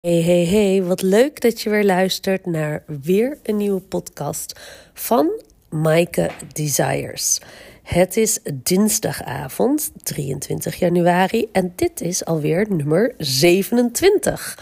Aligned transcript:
Hey, 0.00 0.22
hey, 0.22 0.44
hey, 0.44 0.82
wat 0.82 1.02
leuk 1.02 1.40
dat 1.40 1.60
je 1.60 1.70
weer 1.70 1.84
luistert 1.84 2.46
naar 2.46 2.84
weer 3.02 3.38
een 3.42 3.56
nieuwe 3.56 3.80
podcast 3.80 4.60
van 4.94 5.42
Maaike 5.68 6.30
Desires. 6.52 7.40
Het 7.82 8.16
is 8.16 8.38
dinsdagavond, 8.54 9.92
23 10.02 10.76
januari, 10.76 11.48
en 11.52 11.72
dit 11.76 12.00
is 12.00 12.24
alweer 12.24 12.66
nummer 12.68 13.14
27. 13.18 14.58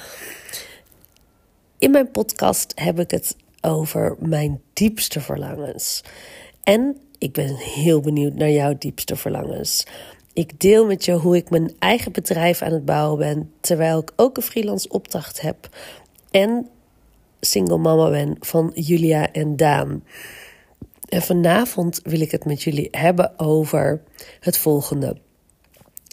In 1.79 1.91
mijn 1.91 2.11
podcast 2.11 2.73
heb 2.75 3.01
ik 3.01 3.11
het 3.11 3.37
over 3.61 4.17
mijn 4.19 4.61
diepste 4.73 5.21
verlangens. 5.21 6.03
En 6.63 6.97
ik 7.19 7.33
ben 7.33 7.55
heel 7.55 8.01
benieuwd 8.01 8.35
naar 8.35 8.51
jouw 8.51 8.75
diepste 8.79 9.17
verlangens. 9.17 9.87
Ik 10.39 10.61
deel 10.61 10.87
met 10.87 11.05
je 11.05 11.13
hoe 11.13 11.37
ik 11.37 11.51
mijn 11.51 11.75
eigen 11.79 12.13
bedrijf 12.13 12.63
aan 12.63 12.73
het 12.73 12.85
bouwen 12.85 13.19
ben, 13.19 13.53
terwijl 13.61 13.99
ik 13.99 14.13
ook 14.17 14.37
een 14.37 14.43
freelance 14.43 14.89
opdracht 14.89 15.41
heb 15.41 15.69
en 16.31 16.69
single 17.41 17.79
mama 17.79 18.11
ben 18.11 18.37
van 18.41 18.73
Julia 18.75 19.33
en 19.33 19.57
Daan. 19.57 20.05
En 21.09 21.23
vanavond 21.23 22.01
wil 22.03 22.21
ik 22.21 22.31
het 22.31 22.45
met 22.45 22.63
jullie 22.63 22.89
hebben 22.91 23.39
over 23.39 24.03
het 24.41 24.59
volgende. 24.59 25.17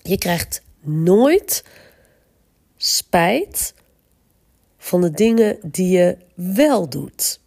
Je 0.03 0.17
krijgt 0.17 0.61
nooit 0.81 1.63
spijt 2.77 3.73
van 4.77 5.01
de 5.01 5.11
dingen 5.11 5.57
die 5.61 5.97
je 5.97 6.17
wel 6.35 6.89
doet. 6.89 7.39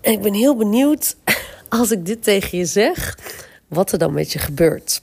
En 0.00 0.12
ik 0.12 0.22
ben 0.22 0.34
heel 0.34 0.56
benieuwd 0.56 1.16
als 1.68 1.90
ik 1.90 2.06
dit 2.06 2.22
tegen 2.22 2.58
je 2.58 2.64
zeg 2.64 3.16
wat 3.70 3.92
er 3.92 3.98
dan 3.98 4.12
met 4.12 4.32
je 4.32 4.38
gebeurt. 4.38 5.02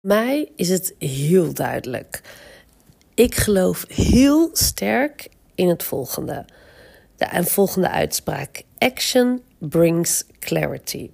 Mij 0.00 0.50
is 0.56 0.68
het 0.68 0.94
heel 0.98 1.54
duidelijk. 1.54 2.22
Ik 3.14 3.34
geloof 3.34 3.84
heel 3.88 4.50
sterk 4.52 5.28
in 5.54 5.68
het 5.68 5.82
volgende. 5.82 6.44
De 7.16 7.44
volgende 7.44 7.90
uitspraak: 7.90 8.62
Action 8.78 9.42
brings 9.58 10.24
clarity. 10.38 11.10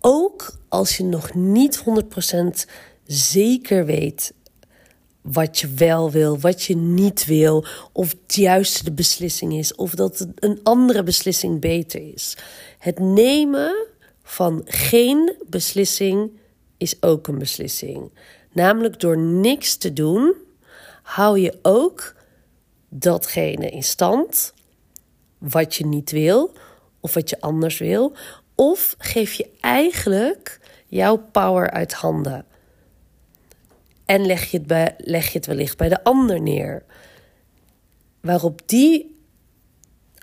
Ook 0.00 0.58
als 0.68 0.96
je 0.96 1.04
nog 1.04 1.34
niet 1.34 1.82
100% 2.64 2.70
zeker 3.06 3.84
weet 3.84 4.32
wat 5.22 5.58
je 5.58 5.68
wel 5.68 6.10
wil, 6.10 6.38
wat 6.38 6.62
je 6.62 6.76
niet 6.76 7.24
wil, 7.24 7.64
of 7.92 8.10
het 8.10 8.34
juiste 8.34 8.84
de 8.84 8.92
beslissing 8.92 9.52
is, 9.52 9.74
of 9.74 9.94
dat 9.94 10.26
een 10.34 10.60
andere 10.62 11.02
beslissing 11.02 11.60
beter 11.60 12.12
is. 12.12 12.36
Het 12.78 12.98
nemen 12.98 13.86
van 14.22 14.62
geen 14.64 15.34
beslissing 15.48 16.30
is 16.76 17.02
ook 17.02 17.26
een 17.26 17.38
beslissing. 17.38 18.10
Namelijk 18.52 19.00
door 19.00 19.18
niks 19.18 19.76
te 19.76 19.92
doen, 19.92 20.34
hou 21.02 21.38
je 21.38 21.58
ook 21.62 22.14
datgene 22.88 23.70
in 23.70 23.82
stand 23.82 24.52
wat 25.38 25.74
je 25.74 25.86
niet 25.86 26.10
wil 26.10 26.52
of 27.00 27.14
wat 27.14 27.30
je 27.30 27.40
anders 27.40 27.78
wil, 27.78 28.12
of 28.54 28.94
geef 28.98 29.32
je 29.32 29.48
eigenlijk 29.60 30.60
jouw 30.86 31.16
power 31.32 31.70
uit 31.70 31.92
handen. 31.92 32.44
En 34.10 34.26
leg 34.26 34.50
je 34.50 34.56
het, 34.56 34.66
bij, 34.66 34.94
leg 34.98 35.26
je 35.26 35.38
het 35.38 35.46
wellicht 35.46 35.76
bij 35.76 35.88
de 35.88 36.04
ander 36.04 36.40
neer. 36.40 36.82
Waarop 38.20 38.60
die 38.66 39.18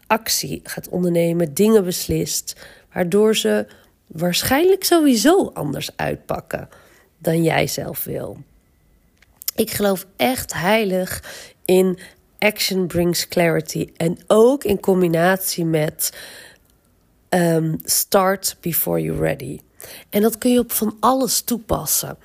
actie 0.08 0.60
gaat 0.64 0.90
ondernemen, 0.90 1.54
dingen 1.54 1.84
beslist, 1.84 2.56
waardoor 2.94 3.36
ze 3.36 3.68
waarschijnlijk 4.08 4.84
sowieso 4.84 5.52
anders 5.54 5.90
uitpakken 5.96 6.70
dan 7.18 7.44
jij 7.44 7.68
zelf 7.68 8.04
wil. 8.04 8.38
Ik 9.56 9.72
geloof 9.72 10.06
echt 10.16 10.54
heilig 10.54 11.24
in 11.66 12.00
action 12.40 12.88
brings 12.88 13.28
clarity 13.28 13.90
en 13.98 14.18
ook 14.28 14.64
in 14.64 14.80
combinatie 14.80 15.66
met 15.66 16.18
um, 17.30 17.76
start 17.84 18.58
before 18.62 19.02
you're 19.02 19.22
ready. 19.22 19.60
En 20.10 20.22
dat 20.22 20.38
kun 20.38 20.52
je 20.52 20.60
op 20.60 20.72
van 20.72 20.98
alles 21.00 21.42
toepassen. 21.42 22.18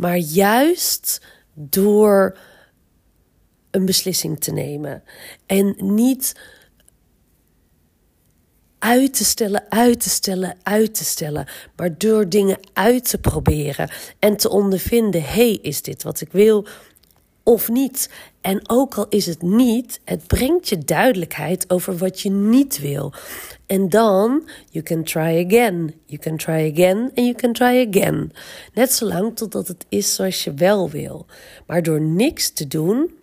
Maar 0.00 0.16
juist 0.16 1.20
door 1.54 2.38
een 3.70 3.84
beslissing 3.84 4.40
te 4.40 4.52
nemen 4.52 5.02
en 5.46 5.74
niet 5.78 6.40
uit 8.78 9.14
te 9.14 9.24
stellen, 9.24 9.64
uit 9.68 10.00
te 10.00 10.08
stellen, 10.08 10.56
uit 10.62 10.94
te 10.94 11.04
stellen. 11.04 11.46
Maar 11.76 11.98
door 11.98 12.28
dingen 12.28 12.58
uit 12.72 13.08
te 13.08 13.18
proberen 13.18 13.90
en 14.18 14.36
te 14.36 14.48
ondervinden: 14.48 15.22
hey, 15.22 15.58
is 15.62 15.82
dit 15.82 16.02
wat 16.02 16.20
ik 16.20 16.32
wil 16.32 16.66
of 17.42 17.68
niet? 17.68 18.10
En 18.40 18.68
ook 18.68 18.94
al 18.94 19.08
is 19.08 19.26
het 19.26 19.42
niet, 19.42 20.00
het 20.04 20.26
brengt 20.26 20.68
je 20.68 20.78
duidelijkheid 20.78 21.70
over 21.70 21.96
wat 21.96 22.20
je 22.20 22.30
niet 22.30 22.80
wil. 22.80 23.12
En 23.66 23.88
dan, 23.88 24.48
you 24.70 24.84
can 24.84 25.04
try 25.04 25.44
again, 25.46 25.94
you 26.06 26.20
can 26.20 26.36
try 26.36 26.70
again 26.72 26.98
and 26.98 27.14
you 27.14 27.34
can 27.34 27.52
try 27.52 27.86
again. 27.88 28.32
Net 28.74 28.92
zolang 28.92 29.36
totdat 29.36 29.68
het 29.68 29.86
is 29.88 30.14
zoals 30.14 30.44
je 30.44 30.54
wel 30.54 30.90
wil. 30.90 31.26
Maar 31.66 31.82
door 31.82 32.00
niks 32.00 32.50
te 32.50 32.66
doen, 32.66 33.14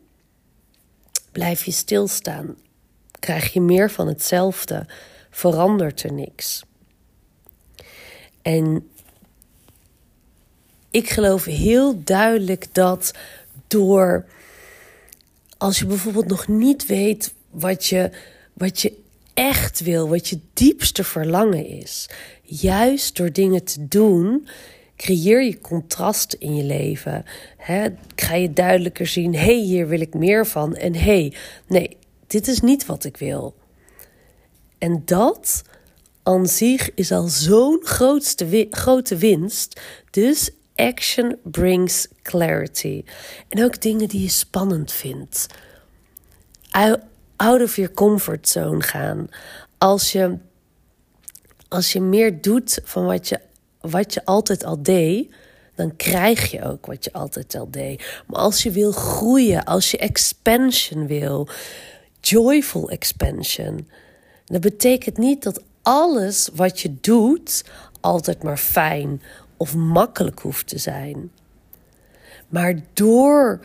blijf 1.31 1.63
je 1.63 1.72
stilstaan. 1.72 2.55
Krijg 3.19 3.53
je 3.53 3.61
meer 3.61 3.91
van 3.91 4.07
hetzelfde 4.07 4.85
verandert 5.29 6.03
er 6.03 6.13
niks. 6.13 6.63
En 8.41 8.88
ik 10.91 11.09
geloof 11.09 11.44
heel 11.44 12.03
duidelijk 12.03 12.67
dat 12.72 13.13
door 13.67 14.25
als 15.57 15.79
je 15.79 15.85
bijvoorbeeld 15.85 16.28
nog 16.28 16.47
niet 16.47 16.85
weet 16.85 17.33
wat 17.50 17.85
je, 17.85 18.11
wat 18.53 18.81
je 18.81 18.94
echt 19.33 19.79
wil, 19.79 20.09
wat 20.09 20.28
je 20.28 20.39
diepste 20.53 21.03
verlangen 21.03 21.66
is, 21.66 22.09
juist 22.41 23.16
door 23.17 23.31
dingen 23.31 23.63
te 23.63 23.88
doen, 23.88 24.47
creëer 24.95 25.44
je 25.44 25.59
contrast 25.59 26.33
in 26.33 26.55
je 26.55 26.63
leven. 26.63 27.25
Ga 28.16 28.35
je 28.35 28.53
duidelijker 28.53 29.07
zien: 29.07 29.33
hé, 29.33 29.39
hey, 29.39 29.61
hier 29.61 29.88
wil 29.88 30.01
ik 30.01 30.13
meer 30.13 30.47
van. 30.47 30.75
En 30.75 30.94
hé, 30.95 31.01
hey, 31.01 31.34
nee, 31.67 31.97
dit 32.28 32.47
is 32.47 32.59
niet 32.59 32.85
wat 32.85 33.03
ik 33.03 33.17
wil. 33.17 33.55
En 34.78 35.01
dat 35.05 35.61
aan 36.23 36.47
zich 36.47 36.94
is 36.94 37.11
al 37.11 37.28
zo'n 37.28 37.79
grote 38.69 39.16
winst. 39.16 39.81
Dus 40.11 40.51
action 40.78 41.38
brings 41.44 42.08
clarity. 42.22 43.04
En 43.50 43.64
ook 43.64 43.82
dingen 43.82 44.08
die 44.08 44.22
je 44.22 44.30
spannend 44.30 44.92
vindt. 44.92 45.48
Out 47.36 47.62
of 47.62 47.76
your 47.76 47.94
comfort 47.94 48.50
zone 48.50 48.82
gaan. 48.82 49.28
Als 49.78 50.12
je, 50.12 50.38
als 51.68 51.94
je 51.94 52.02
meer 52.02 52.42
doet 52.42 52.80
van 52.84 53.06
wat 53.06 53.30
je, 53.30 53.40
wat 53.82 54.14
je 54.14 54.26
altijd 54.26 54.64
al 54.64 54.82
deed, 54.84 55.34
dan 55.76 55.96
krijg 55.96 56.52
je 56.52 56.64
ook 56.64 56.86
wat 56.86 57.04
je 57.04 57.14
altijd 57.14 57.56
al 57.56 57.72
deed. 57.72 58.22
Maar 58.28 58.40
als 58.40 58.64
je 58.64 58.72
wil 58.72 58.92
groeien, 58.92 59.64
als 59.64 59.92
je 59.92 59.98
expansion 59.98 61.08
wil, 61.08 61.48
joyful 62.22 62.90
expansion 62.90 63.88
dat 64.48 64.62
betekent 64.62 65.18
niet 65.18 65.44
dat 65.44 65.64
alles 65.82 66.50
wat 66.54 66.80
je 66.80 66.96
doet 67.02 67.64
altijd 68.02 68.44
maar 68.44 68.58
fijn 68.58 69.22
of 69.57 69.75
makkelijk 69.75 70.40
hoeft 70.40 70.68
te 70.68 70.78
zijn. 70.78 71.31
Maar 72.47 72.79
door 72.94 73.59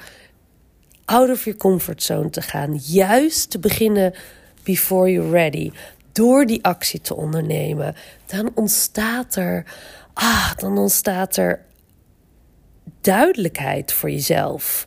out 1.05 1.31
of 1.31 1.45
your 1.45 1.59
comfort 1.59 2.03
zone 2.03 2.31
te 2.31 2.43
gaan, 2.43 2.77
juist 2.83 3.51
te 3.51 3.59
beginnen 3.59 4.15
before 4.63 5.11
you're 5.11 5.31
ready, 5.31 5.71
door 6.13 6.47
die 6.47 6.65
actie 6.65 7.01
te 7.01 7.17
ondernemen, 7.17 7.95
dan 8.27 8.51
ontstaat 8.55 9.37
er, 9.37 9.65
ah, 10.13 10.53
dan 10.57 10.79
ontstaat 10.79 11.37
er 11.37 11.65
duidelijkheid 13.01 13.93
voor 13.93 14.11
jezelf. 14.11 14.87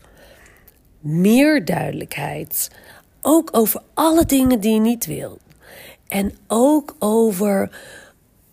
Meer 0.99 1.65
duidelijkheid. 1.65 2.71
Ook 3.21 3.49
over 3.51 3.81
alle 3.93 4.25
dingen 4.25 4.59
die 4.59 4.73
je 4.73 4.79
niet 4.79 5.05
wilt. 5.05 5.39
En 6.07 6.37
ook 6.47 6.95
over, 6.99 7.77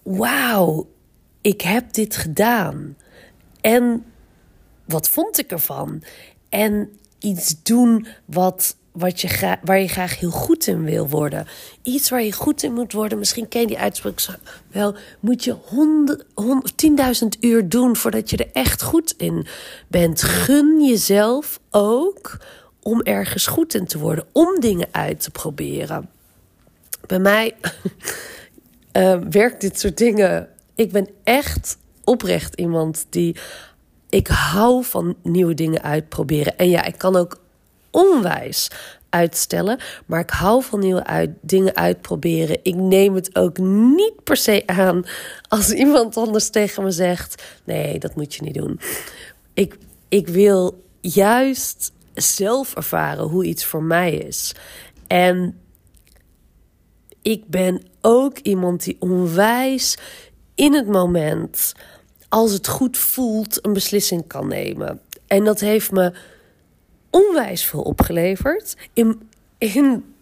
wauw, 0.03 0.87
ik 1.43 1.61
heb 1.61 1.93
dit 1.93 2.17
gedaan. 2.17 2.97
En 3.61 4.05
wat 4.85 5.09
vond 5.09 5.39
ik 5.39 5.51
ervan? 5.51 6.03
En 6.49 6.91
iets 7.19 7.63
doen 7.63 8.07
wat, 8.25 8.77
wat 8.93 9.21
je 9.21 9.59
waar 9.63 9.81
je 9.81 9.89
graag 9.89 10.19
heel 10.19 10.31
goed 10.31 10.67
in 10.67 10.85
wil 10.85 11.09
worden. 11.09 11.47
Iets 11.83 12.11
waar 12.11 12.23
je 12.23 12.33
goed 12.33 12.63
in 12.63 12.73
moet 12.73 12.93
worden. 12.93 13.19
Misschien 13.19 13.49
ken 13.49 13.61
je 13.61 13.67
die 13.67 13.79
uitspraak 13.79 14.21
wel. 14.69 14.95
Moet 15.21 15.45
je 15.45 15.57
10.000 17.23 17.41
uur 17.41 17.69
doen 17.69 17.97
voordat 17.97 18.31
je 18.31 18.37
er 18.37 18.51
echt 18.53 18.83
goed 18.83 19.15
in 19.17 19.47
bent. 19.89 20.23
Gun 20.23 20.85
jezelf 20.87 21.61
ook 21.71 22.39
om 22.83 23.01
ergens 23.03 23.47
goed 23.47 23.75
in 23.75 23.87
te 23.87 23.99
worden. 23.99 24.25
Om 24.33 24.61
dingen 24.61 24.89
uit 24.91 25.21
te 25.21 25.31
proberen. 25.31 26.11
Bij 27.07 27.19
mij 27.19 27.55
uh, 28.93 29.19
werkt 29.31 29.61
dit 29.61 29.81
soort 29.81 29.99
dingen. 29.99 30.49
Ik 30.83 30.93
ben 30.93 31.09
echt 31.25 31.79
oprecht 32.05 32.55
iemand 32.55 33.07
die 33.11 33.37
ik 34.09 34.27
hou 34.27 34.85
van 34.85 35.17
nieuwe 35.23 35.55
dingen 35.55 35.83
uitproberen. 35.83 36.57
En 36.57 36.69
ja, 36.69 36.85
ik 36.85 36.99
kan 36.99 37.17
ook 37.17 37.41
onwijs 37.91 38.71
uitstellen. 39.09 39.79
Maar 40.07 40.21
ik 40.21 40.31
hou 40.31 40.63
van 40.63 40.79
nieuwe 40.79 41.05
uit, 41.05 41.31
dingen 41.41 41.77
uitproberen. 41.77 42.59
Ik 42.63 42.75
neem 42.75 43.15
het 43.15 43.37
ook 43.37 43.59
niet 43.59 44.25
per 44.25 44.37
se 44.37 44.63
aan 44.67 45.05
als 45.49 45.73
iemand 45.73 46.17
anders 46.17 46.51
tegen 46.51 46.83
me 46.83 46.91
zegt: 46.91 47.43
nee, 47.65 47.99
dat 47.99 48.15
moet 48.15 48.35
je 48.35 48.43
niet 48.43 48.55
doen. 48.55 48.81
Ik, 49.55 49.79
ik 50.09 50.29
wil 50.29 50.85
juist 51.01 51.93
zelf 52.15 52.75
ervaren 52.75 53.25
hoe 53.25 53.45
iets 53.45 53.65
voor 53.65 53.83
mij 53.83 54.15
is. 54.15 54.55
En 55.07 55.61
ik 57.23 57.47
ben 57.47 57.83
ook 58.01 58.39
iemand 58.39 58.85
die 58.85 58.97
onwijs 58.99 59.97
in 60.55 60.75
het 60.75 60.87
moment, 60.87 61.73
als 62.29 62.53
het 62.53 62.69
goed 62.69 62.99
voelt, 62.99 63.67
een 63.67 63.73
beslissing 63.73 64.27
kan 64.27 64.49
nemen. 64.49 65.01
En 65.27 65.45
dat 65.45 65.61
heeft 65.61 65.91
me 65.91 66.13
onwijs 67.11 67.65
veel 67.65 67.83
opgeleverd. 67.83 68.77
In, 68.93 69.29
in, 69.59 70.15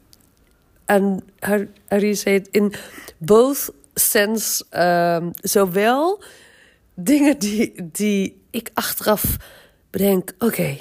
en 0.84 1.22
how, 1.38 1.66
how 1.88 2.00
do? 2.00 2.40
In 2.50 2.72
both 3.18 3.72
sense, 3.94 4.64
um, 4.70 5.30
zowel 5.40 6.22
dingen 6.94 7.38
die, 7.38 7.88
die 7.92 8.42
ik 8.50 8.70
achteraf 8.74 9.36
bedenk, 9.90 10.34
oké, 10.38 10.78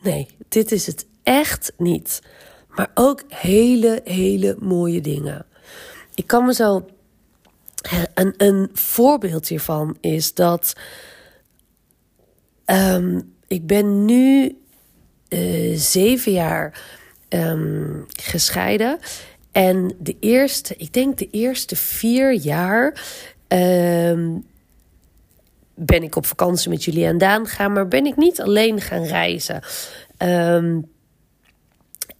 nee, 0.00 0.28
dit 0.48 0.72
is 0.72 0.86
het 0.86 1.06
echt 1.22 1.72
niet. 1.76 2.22
Maar 2.68 2.90
ook 2.94 3.22
hele, 3.28 4.00
hele 4.04 4.56
mooie 4.60 5.00
dingen. 5.00 5.46
Ik 6.14 6.26
kan 6.26 6.44
me 6.44 6.54
zo. 6.54 6.86
Een, 8.14 8.34
een 8.36 8.70
voorbeeld 8.72 9.48
hiervan 9.48 9.96
is 10.00 10.34
dat. 10.34 10.72
Um, 12.66 13.34
ik 13.46 13.66
ben 13.66 14.04
nu 14.04 14.58
uh, 15.28 15.76
zeven 15.76 16.32
jaar 16.32 16.82
um, 17.28 18.06
gescheiden. 18.22 18.98
En 19.52 19.94
de 19.98 20.16
eerste, 20.20 20.74
ik 20.76 20.92
denk 20.92 21.18
de 21.18 21.28
eerste 21.30 21.76
vier 21.76 22.32
jaar. 22.32 23.02
Um, 23.48 24.46
ben 25.74 26.02
ik 26.02 26.16
op 26.16 26.26
vakantie 26.26 26.70
met 26.70 26.84
jullie 26.84 27.06
en 27.06 27.18
Daan 27.18 27.46
gaan, 27.46 27.72
maar 27.72 27.88
ben 27.88 28.06
ik 28.06 28.16
niet 28.16 28.40
alleen 28.40 28.80
gaan 28.80 29.04
reizen. 29.04 29.62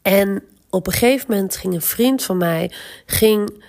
En 0.02 0.42
op 0.70 0.86
een 0.86 0.92
gegeven 0.92 1.26
moment 1.30 1.56
ging 1.56 1.74
een 1.74 1.82
vriend 1.82 2.24
van 2.24 2.36
mij 2.36 2.72
ging 3.06 3.62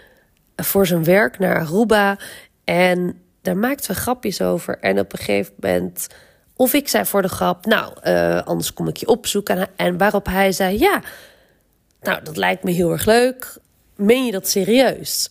voor 0.65 0.88
zijn 0.88 1.03
werk 1.03 1.39
naar 1.39 1.59
Aruba. 1.59 2.17
En 2.63 3.21
daar 3.41 3.57
maakten 3.57 3.91
we 3.91 4.01
grapjes 4.01 4.41
over. 4.41 4.79
En 4.79 5.00
op 5.00 5.13
een 5.13 5.19
gegeven 5.19 5.53
moment, 5.59 6.07
of 6.56 6.73
ik 6.73 6.88
zei 6.88 7.06
voor 7.06 7.21
de 7.21 7.27
grap, 7.27 7.65
nou, 7.65 7.94
uh, 8.03 8.41
anders 8.44 8.73
kom 8.73 8.88
ik 8.88 8.97
je 8.97 9.07
opzoeken. 9.07 9.67
En 9.75 9.97
waarop 9.97 10.25
hij 10.25 10.51
zei, 10.51 10.79
ja, 10.79 11.01
nou, 12.01 12.23
dat 12.23 12.38
lijkt 12.38 12.63
me 12.63 12.71
heel 12.71 12.91
erg 12.91 13.06
leuk. 13.06 13.57
Meen 13.95 14.25
je 14.25 14.31
dat 14.31 14.47
serieus? 14.47 15.29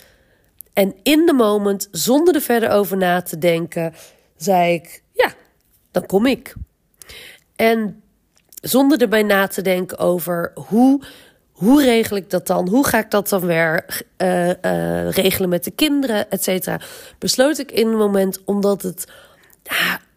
En 0.73 0.95
in 1.03 1.27
de 1.27 1.33
moment, 1.33 1.89
zonder 1.91 2.35
er 2.35 2.41
verder 2.41 2.71
over 2.71 2.97
na 2.97 3.23
te 3.23 3.39
denken, 3.39 3.95
zei 4.37 4.75
ik, 4.75 5.03
ja, 5.13 5.33
dan 5.91 6.07
kom 6.07 6.27
ik. 6.27 6.55
En 7.57 8.03
zonder 8.61 9.01
erbij 9.01 9.23
na 9.23 9.47
te 9.47 9.63
denken 9.63 9.99
over 9.99 10.53
hoe, 10.55 11.03
hoe 11.59 11.83
regel 11.83 12.17
ik 12.17 12.31
dat 12.31 12.47
dan? 12.47 12.69
Hoe 12.69 12.87
ga 12.87 12.99
ik 12.99 13.11
dat 13.11 13.29
dan 13.29 13.47
weer 13.47 14.05
uh, 14.19 14.47
uh, 14.49 15.11
regelen 15.11 15.49
met 15.49 15.65
de 15.65 15.71
kinderen, 15.71 16.31
et 16.31 16.43
cetera? 16.43 16.81
Besloot 17.19 17.59
ik 17.59 17.73
in 17.73 17.87
een 17.87 17.97
moment, 17.97 18.45
omdat 18.45 18.83
het, 18.83 19.07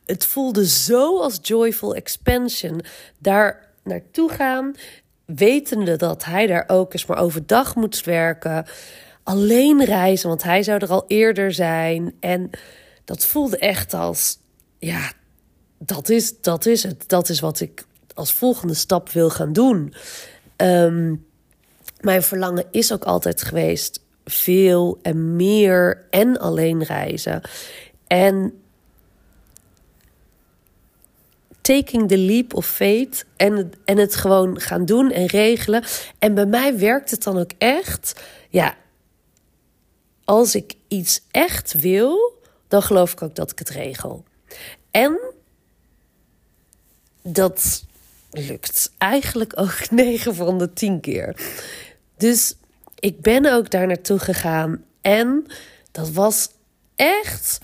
het 0.05 0.25
voelde 0.25 0.67
zo 0.67 1.19
als 1.19 1.39
joyful 1.41 1.95
expansion. 1.95 2.81
Daar 3.17 3.67
naartoe 3.83 4.29
gaan, 4.29 4.75
wetende 5.25 5.95
dat 5.95 6.25
hij 6.25 6.47
daar 6.47 6.63
ook 6.67 6.93
eens 6.93 7.05
maar 7.05 7.17
overdag 7.17 7.75
moest 7.75 8.05
werken. 8.05 8.65
Alleen 9.23 9.85
reizen, 9.85 10.29
want 10.29 10.43
hij 10.43 10.63
zou 10.63 10.79
er 10.79 10.89
al 10.89 11.05
eerder 11.07 11.53
zijn. 11.53 12.15
En 12.19 12.49
dat 13.05 13.25
voelde 13.25 13.57
echt 13.57 13.93
als, 13.93 14.38
ja, 14.79 15.11
dat 15.77 16.09
is, 16.09 16.41
dat 16.41 16.65
is 16.65 16.83
het. 16.83 17.09
Dat 17.09 17.29
is 17.29 17.39
wat 17.39 17.59
ik 17.59 17.85
als 18.13 18.33
volgende 18.33 18.73
stap 18.73 19.09
wil 19.09 19.29
gaan 19.29 19.53
doen. 19.53 19.93
Um, 20.57 21.29
mijn 22.01 22.24
verlangen 22.24 22.65
is 22.71 22.94
ook 22.94 23.03
altijd 23.03 23.42
geweest 23.42 24.01
veel 24.25 25.00
en 25.01 25.36
meer 25.36 26.06
en 26.09 26.39
alleen 26.39 26.83
reizen. 26.83 27.42
En 28.07 28.62
taking 31.62 32.07
the 32.07 32.18
leap 32.18 32.53
of 32.53 32.68
faith 32.68 33.25
en, 33.36 33.71
en 33.86 33.98
het 33.98 34.15
gewoon 34.15 34.59
gaan 34.59 34.86
doen 34.86 35.12
en 35.12 35.25
regelen. 35.25 35.83
En 36.19 36.33
bij 36.33 36.45
mij 36.45 36.77
werkt 36.77 37.12
het 37.12 37.24
dan 37.24 37.38
ook 37.38 37.51
echt. 37.57 38.21
Ja, 38.50 38.75
als 40.24 40.56
ik 40.56 40.74
iets 40.88 41.21
echt 41.31 41.74
wil, 41.74 42.42
dan 42.68 42.81
geloof 42.81 43.12
ik 43.12 43.21
ook 43.21 43.36
dat 43.36 43.51
ik 43.51 43.59
het 43.59 43.69
regel. 43.69 44.24
En 44.92 45.19
dat 47.21 47.86
lukt 48.31 48.92
eigenlijk 48.98 49.59
ook 49.59 49.89
9 49.92 50.36
van 50.36 50.57
de 50.57 50.74
10 50.74 51.00
keer. 51.00 51.36
Dus 52.21 52.56
ik 53.00 53.21
ben 53.21 53.53
ook 53.53 53.69
daar 53.69 53.88
naartoe 53.88 54.19
gegaan. 54.19 54.83
En 55.01 55.45
dat 55.91 56.12
was 56.12 56.50
echt. 56.95 57.59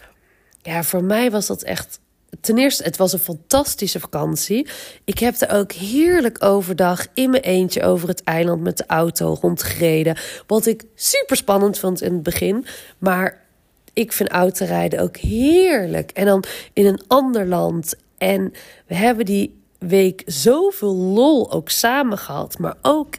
Ja, 0.61 0.83
voor 0.83 1.03
mij 1.03 1.31
was 1.31 1.47
dat 1.47 1.61
echt. 1.61 1.99
Ten 2.41 2.57
eerste, 2.57 2.83
het 2.83 2.97
was 2.97 3.13
een 3.13 3.19
fantastische 3.19 3.99
vakantie. 3.99 4.67
Ik 5.03 5.19
heb 5.19 5.41
er 5.41 5.49
ook 5.49 5.71
heerlijk 5.71 6.43
overdag 6.43 7.05
in 7.13 7.29
mijn 7.29 7.43
eentje 7.43 7.83
over 7.83 8.07
het 8.07 8.23
eiland 8.23 8.61
met 8.61 8.77
de 8.77 8.85
auto 8.87 9.37
rondgereden. 9.41 10.17
Wat 10.47 10.65
ik 10.65 10.83
super 10.95 11.37
spannend 11.37 11.79
vond 11.79 12.01
in 12.01 12.13
het 12.13 12.23
begin. 12.23 12.65
Maar 12.97 13.45
ik 13.93 14.11
vind 14.11 14.29
autorijden 14.29 14.99
ook 14.99 15.17
heerlijk. 15.17 16.11
En 16.11 16.25
dan 16.25 16.43
in 16.73 16.85
een 16.85 17.01
ander 17.07 17.45
land. 17.45 17.95
En 18.17 18.53
we 18.87 18.95
hebben 18.95 19.25
die 19.25 19.57
week 19.79 20.21
zoveel 20.25 20.95
lol 20.95 21.51
ook 21.51 21.69
samen 21.69 22.17
gehad. 22.17 22.57
Maar 22.57 22.75
ook 22.81 23.15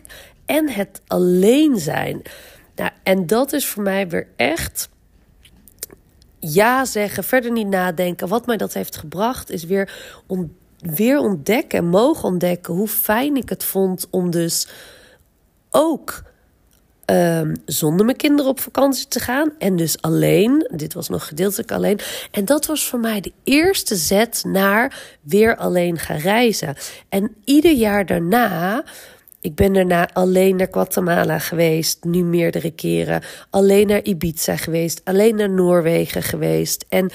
en 0.48 0.70
het 0.70 1.00
alleen 1.06 1.78
zijn. 1.78 2.22
Nou, 2.74 2.90
en 3.02 3.26
dat 3.26 3.52
is 3.52 3.66
voor 3.66 3.82
mij 3.82 4.08
weer 4.08 4.28
echt 4.36 4.88
ja 6.38 6.84
zeggen, 6.84 7.24
verder 7.24 7.52
niet 7.52 7.66
nadenken. 7.66 8.28
Wat 8.28 8.46
mij 8.46 8.56
dat 8.56 8.72
heeft 8.72 8.96
gebracht 8.96 9.50
is 9.50 9.64
weer, 9.64 10.20
om, 10.26 10.56
weer 10.78 11.18
ontdekken, 11.18 11.86
mogen 11.86 12.28
ontdekken 12.28 12.74
hoe 12.74 12.88
fijn 12.88 13.36
ik 13.36 13.48
het 13.48 13.64
vond 13.64 14.06
om 14.10 14.31
dus 14.31 14.69
ook 15.70 16.22
um, 17.10 17.52
zonder 17.64 18.05
mijn 18.05 18.17
kinderen 18.17 18.50
op 18.50 18.60
vakantie 18.60 19.08
te 19.08 19.20
gaan. 19.20 19.52
En 19.58 19.76
dus 19.76 20.02
alleen. 20.02 20.70
Dit 20.74 20.94
was 20.94 21.08
nog 21.08 21.26
gedeeltelijk 21.26 21.72
alleen. 21.72 22.00
En 22.31 22.44
dat 22.44 22.67
was 22.67 22.86
voor 22.86 23.00
mij 23.00 23.20
de 23.20 23.32
eerste 23.44 23.96
zet 23.96 24.43
naar 24.46 25.17
weer 25.20 25.56
alleen 25.56 25.98
gaan 25.98 26.19
reizen. 26.19 26.76
En 27.08 27.34
ieder 27.44 27.72
jaar 27.72 28.06
daarna 28.06 28.84
ik 29.40 29.54
ben 29.54 29.72
daarna 29.72 30.08
alleen 30.12 30.56
naar 30.56 30.68
Guatemala 30.70 31.38
geweest, 31.38 32.04
nu 32.04 32.24
meerdere 32.24 32.70
keren. 32.70 33.22
Alleen 33.50 33.86
naar 33.86 34.02
Ibiza 34.02 34.56
geweest, 34.56 35.00
alleen 35.04 35.36
naar 35.36 35.50
Noorwegen 35.50 36.22
geweest. 36.22 36.84
En 36.88 37.10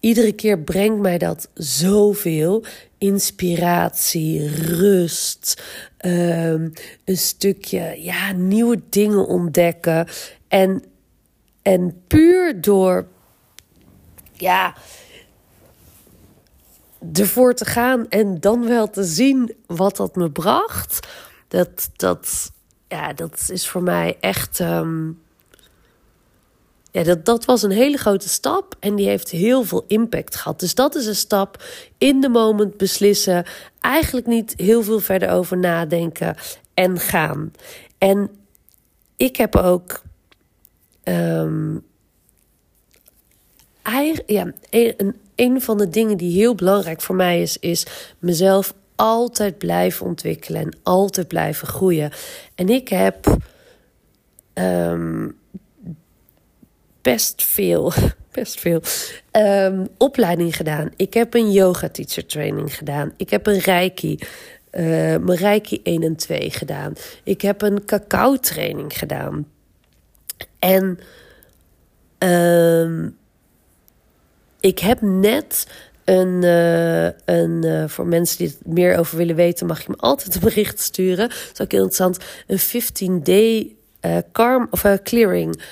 iedere 0.00 0.32
keer 0.32 0.58
brengt 0.58 1.00
mij 1.00 1.18
dat 1.18 1.48
zoveel 1.54 2.64
inspiratie, 2.98 4.48
rust, 4.48 5.62
um, 6.04 6.72
een 7.04 7.16
stukje 7.16 7.94
ja, 7.98 8.32
nieuwe 8.32 8.80
dingen 8.90 9.26
ontdekken. 9.26 10.06
En, 10.48 10.84
en 11.62 12.02
puur 12.06 12.60
door 12.60 13.06
ja, 14.32 14.74
ervoor 17.12 17.54
te 17.54 17.64
gaan 17.64 18.08
en 18.08 18.40
dan 18.40 18.66
wel 18.66 18.90
te 18.90 19.04
zien 19.04 19.54
wat 19.66 19.96
dat 19.96 20.16
me 20.16 20.30
bracht 20.30 21.06
dat, 21.52 21.90
dat, 21.96 22.52
ja, 22.88 23.12
dat 23.12 23.48
is 23.48 23.68
voor 23.68 23.82
mij 23.82 24.16
echt. 24.20 24.58
Um, 24.60 25.20
ja, 26.90 27.02
dat, 27.02 27.24
dat 27.24 27.44
was 27.44 27.62
een 27.62 27.70
hele 27.70 27.96
grote 27.96 28.28
stap 28.28 28.76
en 28.80 28.94
die 28.94 29.08
heeft 29.08 29.30
heel 29.30 29.64
veel 29.64 29.84
impact 29.86 30.36
gehad. 30.36 30.60
Dus 30.60 30.74
dat 30.74 30.94
is 30.94 31.06
een 31.06 31.14
stap 31.14 31.64
in 31.98 32.20
de 32.20 32.28
moment 32.28 32.76
beslissen. 32.76 33.44
Eigenlijk 33.80 34.26
niet 34.26 34.54
heel 34.56 34.82
veel 34.82 35.00
verder 35.00 35.30
over 35.30 35.58
nadenken 35.58 36.36
en 36.74 36.98
gaan. 36.98 37.52
En 37.98 38.30
ik 39.16 39.36
heb 39.36 39.56
ook. 39.56 40.02
Um, 41.04 41.84
ja, 44.26 44.52
een, 44.70 45.16
een 45.34 45.60
van 45.62 45.78
de 45.78 45.88
dingen 45.88 46.16
die 46.16 46.32
heel 46.32 46.54
belangrijk 46.54 47.00
voor 47.00 47.14
mij 47.14 47.42
is, 47.42 47.58
is 47.58 47.86
mezelf 48.18 48.74
altijd 48.96 49.58
blijven 49.58 50.06
ontwikkelen 50.06 50.62
en 50.62 50.76
altijd 50.82 51.28
blijven 51.28 51.68
groeien. 51.68 52.10
En 52.54 52.68
ik 52.68 52.88
heb 52.88 53.36
um, 54.54 55.38
best 57.02 57.42
veel 57.42 57.92
best 58.32 58.60
veel. 58.60 58.82
Ehm, 59.30 59.86
opleiding 59.98 60.56
gedaan. 60.56 60.90
Ik 60.96 61.14
heb 61.14 61.34
een 61.34 61.52
yoga 61.52 61.88
teacher 61.88 62.26
training 62.26 62.76
gedaan. 62.76 63.12
Ik 63.16 63.30
heb 63.30 63.46
een 63.46 63.58
reiki, 63.58 64.18
uh, 64.72 65.16
mijn 65.16 65.34
reiki 65.34 65.80
1 65.82 66.02
en 66.02 66.16
2 66.16 66.50
gedaan. 66.50 66.92
Ik 67.24 67.40
heb 67.40 67.62
een 67.62 67.84
cacao 67.84 68.36
training 68.36 68.98
gedaan. 68.98 69.46
En 70.58 70.98
um, 72.18 73.16
ik 74.60 74.78
heb 74.78 75.00
net 75.00 75.66
een, 76.04 76.42
een 77.24 77.64
uh, 77.64 77.88
voor 77.88 78.06
mensen 78.06 78.38
die 78.38 78.48
er 78.48 78.72
meer 78.72 78.98
over 78.98 79.16
willen 79.16 79.36
weten, 79.36 79.66
mag 79.66 79.82
je 79.82 79.90
me 79.90 79.96
altijd 79.96 80.34
een 80.34 80.40
bericht 80.40 80.80
sturen. 80.80 81.28
Dat 81.28 81.50
is 81.52 81.60
ook 81.60 81.72
interessant. 81.72 82.18
Een 82.46 82.60
15-day 82.60 83.74
uh, 84.00 84.18
calm, 84.32 84.66
of, 84.70 84.84
clearing 85.02 85.62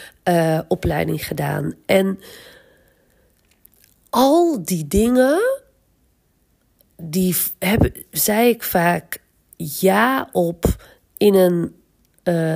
opleiding 0.68 1.26
gedaan. 1.26 1.74
En 1.86 2.18
al 4.10 4.64
die 4.64 4.86
dingen, 4.86 5.60
die 6.96 7.36
hebben, 7.58 7.92
zei 8.10 8.48
ik 8.48 8.62
vaak 8.62 9.20
ja 9.56 10.28
op 10.32 10.64
in 11.16 11.34
een 11.34 11.74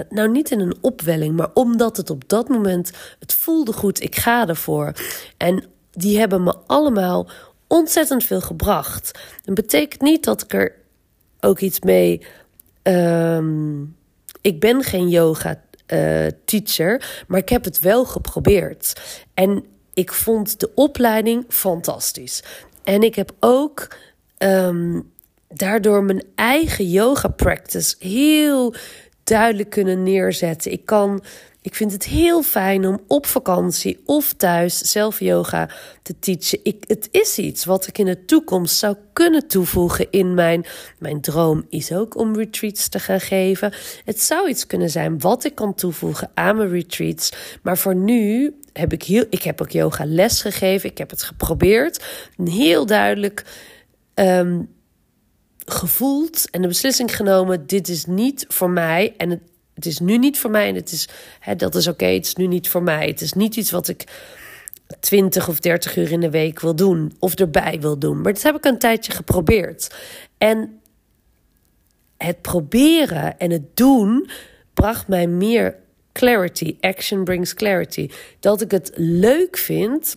nou, 0.08 0.30
niet 0.30 0.50
in 0.50 0.60
een 0.60 0.76
opwelling, 0.80 1.36
maar 1.36 1.50
omdat 1.54 1.96
het 1.96 2.10
op 2.10 2.28
dat 2.28 2.48
moment, 2.48 2.92
het 3.18 3.34
voelde 3.34 3.72
goed, 3.72 4.02
ik 4.02 4.16
ga 4.16 4.48
ervoor. 4.48 4.92
En 5.36 5.64
die 5.90 6.18
hebben 6.18 6.42
me 6.42 6.54
allemaal 6.66 7.28
ontzettend 7.66 8.24
veel 8.24 8.40
gebracht. 8.40 9.18
Dat 9.42 9.54
betekent 9.54 10.02
niet 10.02 10.24
dat 10.24 10.42
ik 10.42 10.52
er 10.52 10.74
ook 11.40 11.60
iets 11.60 11.80
mee. 11.80 12.26
Um, 12.82 13.96
ik 14.40 14.60
ben 14.60 14.82
geen 14.82 15.08
yoga 15.08 15.62
uh, 15.86 16.26
teacher, 16.44 17.24
maar 17.28 17.40
ik 17.40 17.48
heb 17.48 17.64
het 17.64 17.80
wel 17.80 18.04
geprobeerd. 18.04 18.92
En 19.34 19.64
ik 19.94 20.12
vond 20.12 20.60
de 20.60 20.70
opleiding 20.74 21.44
fantastisch. 21.48 22.42
En 22.84 23.02
ik 23.02 23.14
heb 23.14 23.32
ook 23.40 23.96
um, 24.38 25.12
daardoor 25.48 26.04
mijn 26.04 26.24
eigen 26.34 26.90
yoga 26.90 27.28
practice 27.28 27.96
heel 27.98 28.74
duidelijk 29.24 29.70
kunnen 29.70 30.02
neerzetten. 30.02 30.72
Ik 30.72 30.86
kan. 30.86 31.24
Ik 31.64 31.74
vind 31.74 31.92
het 31.92 32.04
heel 32.04 32.42
fijn 32.42 32.86
om 32.86 33.00
op 33.06 33.26
vakantie 33.26 34.02
of 34.04 34.32
thuis 34.32 34.78
zelf 34.78 35.20
yoga 35.20 35.68
te 36.02 36.18
teachen. 36.18 36.58
Ik, 36.62 36.84
het 36.86 37.08
is 37.10 37.38
iets 37.38 37.64
wat 37.64 37.86
ik 37.86 37.98
in 37.98 38.04
de 38.04 38.24
toekomst 38.24 38.76
zou 38.76 38.96
kunnen 39.12 39.48
toevoegen 39.48 40.10
in 40.10 40.34
mijn. 40.34 40.64
Mijn 40.98 41.20
droom 41.20 41.66
is 41.68 41.92
ook 41.92 42.16
om 42.16 42.36
retreats 42.36 42.88
te 42.88 42.98
gaan 42.98 43.20
geven. 43.20 43.74
Het 44.04 44.22
zou 44.22 44.48
iets 44.48 44.66
kunnen 44.66 44.90
zijn 44.90 45.20
wat 45.20 45.44
ik 45.44 45.54
kan 45.54 45.74
toevoegen 45.74 46.30
aan 46.34 46.56
mijn 46.56 46.68
retreats. 46.68 47.32
Maar 47.62 47.78
voor 47.78 47.94
nu 47.94 48.54
heb 48.72 48.92
ik 48.92 49.02
heel. 49.02 49.24
Ik 49.30 49.42
heb 49.42 49.60
ook 49.60 49.70
yoga 49.70 50.04
les 50.06 50.40
gegeven. 50.40 50.90
Ik 50.90 50.98
heb 50.98 51.10
het 51.10 51.22
geprobeerd. 51.22 52.04
Heel 52.44 52.86
duidelijk. 52.86 53.44
Um, 54.14 54.68
gevoeld 55.66 56.50
en 56.50 56.62
de 56.62 56.68
beslissing 56.68 57.16
genomen: 57.16 57.66
dit 57.66 57.88
is 57.88 58.06
niet 58.06 58.44
voor 58.48 58.70
mij. 58.70 59.14
En 59.16 59.30
het, 59.30 59.40
het 59.74 59.86
is 59.86 59.98
nu 59.98 60.18
niet 60.18 60.38
voor 60.38 60.50
mij. 60.50 60.68
En 60.68 60.74
het 60.74 60.92
is, 60.92 61.08
hè, 61.40 61.56
dat 61.56 61.74
is 61.74 61.86
oké, 61.86 62.06
het 62.06 62.26
is 62.26 62.34
nu 62.34 62.46
niet 62.46 62.68
voor 62.68 62.82
mij. 62.82 63.06
Het 63.06 63.20
is 63.20 63.32
niet 63.32 63.56
iets 63.56 63.70
wat 63.70 63.88
ik 63.88 64.04
20 65.00 65.48
of 65.48 65.60
30 65.60 65.96
uur 65.96 66.12
in 66.12 66.20
de 66.20 66.30
week 66.30 66.60
wil 66.60 66.74
doen 66.74 67.16
of 67.18 67.34
erbij 67.34 67.80
wil 67.80 67.98
doen. 67.98 68.20
Maar 68.20 68.32
dat 68.32 68.42
heb 68.42 68.56
ik 68.56 68.64
een 68.64 68.78
tijdje 68.78 69.12
geprobeerd. 69.12 69.94
En 70.38 70.80
het 72.16 72.42
proberen 72.42 73.38
en 73.38 73.50
het 73.50 73.76
doen 73.76 74.30
bracht 74.74 75.08
mij 75.08 75.26
meer 75.26 75.76
clarity. 76.12 76.76
Action 76.80 77.24
brings 77.24 77.54
clarity. 77.54 78.10
Dat 78.40 78.60
ik 78.60 78.70
het 78.70 78.92
leuk 78.94 79.56
vind 79.56 80.16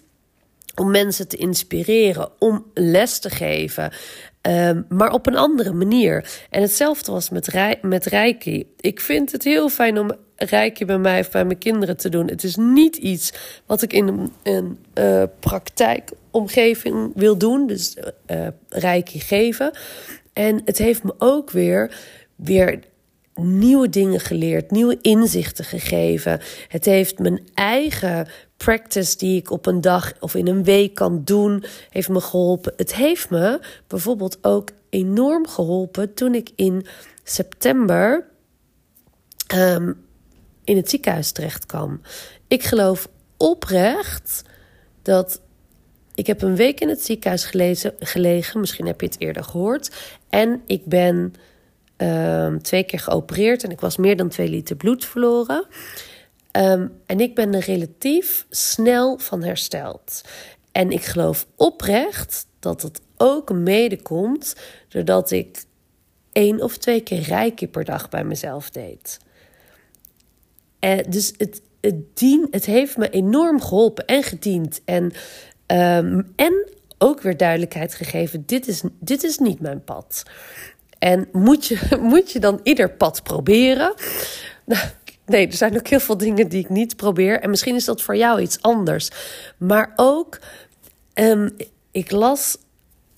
om 0.76 0.92
mensen 0.92 1.28
te 1.28 1.38
inspireren, 1.38 2.30
om 2.40 2.66
les 2.74 3.20
te 3.20 3.30
geven. 3.30 3.92
Um, 4.48 4.86
maar 4.90 5.12
op 5.12 5.28
een 5.28 5.36
andere 5.36 5.74
manier. 5.74 6.30
En 6.50 6.62
hetzelfde 6.62 7.12
was 7.12 7.30
met, 7.30 7.78
met 7.82 8.06
Reiki. 8.06 8.68
Ik 8.80 9.00
vind 9.00 9.32
het 9.32 9.44
heel 9.44 9.70
fijn 9.70 10.00
om 10.00 10.12
Reiki 10.36 10.86
bij 10.86 10.98
mij 10.98 11.20
of 11.20 11.32
bij 11.32 11.46
mijn 11.46 11.58
kinderen 11.58 11.98
te 11.98 12.10
doen. 12.10 12.28
Het 12.28 12.44
is 12.44 12.56
niet 12.56 12.96
iets 12.96 13.34
wat 13.66 13.82
ik 13.82 13.94
in 13.94 14.08
een, 14.08 14.32
een 14.44 14.78
uh, 14.94 15.24
praktijkomgeving 15.40 17.12
wil 17.16 17.38
doen. 17.38 17.68
Dus 17.68 17.98
uh, 18.32 18.48
Reiki 18.70 19.20
geven. 19.20 19.72
En 20.34 20.62
het 20.66 20.78
heeft 20.78 21.04
me 21.04 21.14
ook 21.18 21.52
weer, 21.52 21.98
weer 22.36 22.80
nieuwe 23.36 23.90
dingen 23.90 24.20
geleerd, 24.20 24.72
nieuwe 24.72 24.98
inzichten 25.02 25.66
gegeven. 25.66 26.40
Het 26.68 26.86
heeft 26.86 27.20
mijn 27.20 27.48
eigen 27.54 28.28
practice 28.58 29.18
die 29.18 29.38
ik 29.38 29.52
op 29.52 29.66
een 29.66 29.82
dag 29.82 30.14
of 30.20 30.36
in 30.36 30.48
een 30.48 30.64
week 30.64 30.94
kan 30.94 31.24
doen, 31.24 31.64
heeft 31.90 32.10
me 32.10 32.22
geholpen. 32.22 32.74
Het 32.78 32.96
heeft 32.96 33.30
me 33.30 33.60
bijvoorbeeld 33.88 34.38
ook 34.42 34.70
enorm 34.90 35.48
geholpen 35.48 36.14
toen 36.14 36.36
ik 36.36 36.50
in 36.56 36.86
september 37.24 38.26
um, 39.56 40.06
in 40.64 40.76
het 40.76 40.90
ziekenhuis 40.90 41.32
terecht 41.32 41.66
kwam. 41.66 42.02
Ik 42.48 42.64
geloof 42.64 43.10
oprecht 43.38 44.42
dat 45.02 45.42
ik 46.14 46.28
heb 46.28 46.42
een 46.42 46.56
week 46.56 46.80
in 46.80 46.90
het 46.90 47.06
ziekenhuis 47.06 47.52
gelegen. 48.00 48.60
Misschien 48.60 48.86
heb 48.86 49.02
je 49.02 49.08
het 49.08 49.20
eerder 49.20 49.44
gehoord. 49.44 49.92
En 50.30 50.62
ik 50.66 50.86
ben 50.86 51.34
um, 51.98 52.62
twee 52.62 52.84
keer 52.84 53.00
geopereerd 53.00 53.64
en 53.64 53.72
ik 53.72 53.80
was 53.80 53.98
meer 53.98 54.18
dan 54.18 54.30
twee 54.30 54.50
liter 54.50 54.76
bloed 54.76 55.06
verloren. 55.06 55.66
Um, 56.58 57.02
en 57.06 57.20
ik 57.20 57.36
ben 57.36 57.54
er 57.54 57.64
relatief 57.64 58.46
snel 58.50 59.18
van 59.18 59.44
hersteld. 59.44 60.22
En 60.72 60.92
ik 60.92 61.04
geloof 61.04 61.48
oprecht 61.56 62.46
dat 62.60 62.82
het 62.82 63.02
ook 63.18 63.52
mede 63.52 64.02
komt 64.02 64.56
doordat 64.88 65.32
ik 65.32 65.64
één 66.32 66.62
of 66.62 66.78
twee 66.78 67.02
keer 67.02 67.22
rijke 67.22 67.68
per 67.68 67.86
dag 67.86 68.10
bij 68.10 68.24
mezelf 68.24 68.70
deed. 68.70 69.20
En 70.80 71.04
dus 71.10 71.34
het, 71.38 71.62
het, 71.82 72.18
dien, 72.18 72.48
het 72.52 72.66
heeft 72.66 72.98
me 72.98 73.10
enorm 73.10 73.62
geholpen 73.62 74.06
en 74.06 74.24
gediend. 74.24 74.82
En, 74.86 75.04
um, 75.68 76.34
en 76.36 76.70
ook 76.98 77.22
weer 77.22 77.38
duidelijkheid 77.38 77.94
gegeven: 77.94 78.46
dit 78.46 78.68
is, 78.68 78.82
dit 79.00 79.24
is 79.24 79.38
niet 79.38 79.60
mijn 79.60 79.84
pad. 79.84 80.24
En 81.00 81.28
moet 81.32 81.66
je, 81.66 81.98
moet 82.02 82.32
je 82.32 82.40
dan 82.40 82.60
ieder 82.64 82.92
pad 82.92 83.24
proberen? 83.24 83.94
Nou, 84.66 84.88
nee, 85.28 85.48
er 85.48 85.54
zijn 85.54 85.78
ook 85.78 85.88
heel 85.88 86.00
veel 86.00 86.18
dingen 86.18 86.48
die 86.48 86.60
ik 86.60 86.70
niet 86.70 86.96
probeer. 86.96 87.40
En 87.40 87.50
misschien 87.50 87.76
is 87.76 87.86
dat 87.86 88.02
voor 88.02 88.16
jou 88.16 88.42
iets 88.42 88.62
anders. 88.62 89.10
Maar 89.58 89.94
ook, 89.96 90.40
um, 91.14 91.56
ik 91.92 92.12
las 92.12 92.58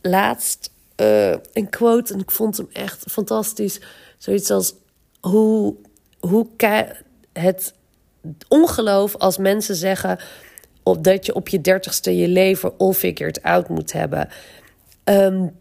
laatst 0.02 0.72
uh, 0.98 1.30
een 1.30 1.70
quote 1.70 2.14
en 2.14 2.20
ik 2.20 2.32
vond 2.32 2.58
hem 2.58 2.68
echt 2.74 3.04
fantastisch. 3.12 3.82
Zoiets 4.18 4.50
als 4.50 4.74
hoe, 5.20 5.76
hoe 6.20 6.48
het 7.34 7.74
ongeloof 8.48 9.16
als 9.16 9.38
mensen 9.38 9.76
zeggen 9.76 10.20
dat 11.02 11.26
je 11.26 11.36
op 11.36 11.48
je 11.48 11.62
dertigste 11.62 12.18
je 12.18 12.28
leven 12.28 12.74
all 12.78 12.94
figured 12.94 13.44
out 13.44 13.70
moet 13.70 13.92
hebben. 13.92 14.30
Um, 15.04 15.56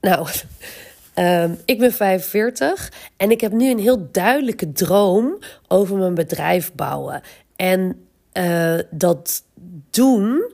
nou, 0.00 0.28
um, 1.14 1.58
ik 1.64 1.78
ben 1.78 1.92
45 1.92 2.92
en 3.16 3.30
ik 3.30 3.40
heb 3.40 3.52
nu 3.52 3.70
een 3.70 3.78
heel 3.78 4.08
duidelijke 4.12 4.72
droom 4.72 5.38
over 5.68 5.96
mijn 5.96 6.14
bedrijf 6.14 6.72
bouwen. 6.72 7.22
En 7.56 8.06
uh, 8.32 8.78
dat 8.90 9.42
doen, 9.90 10.52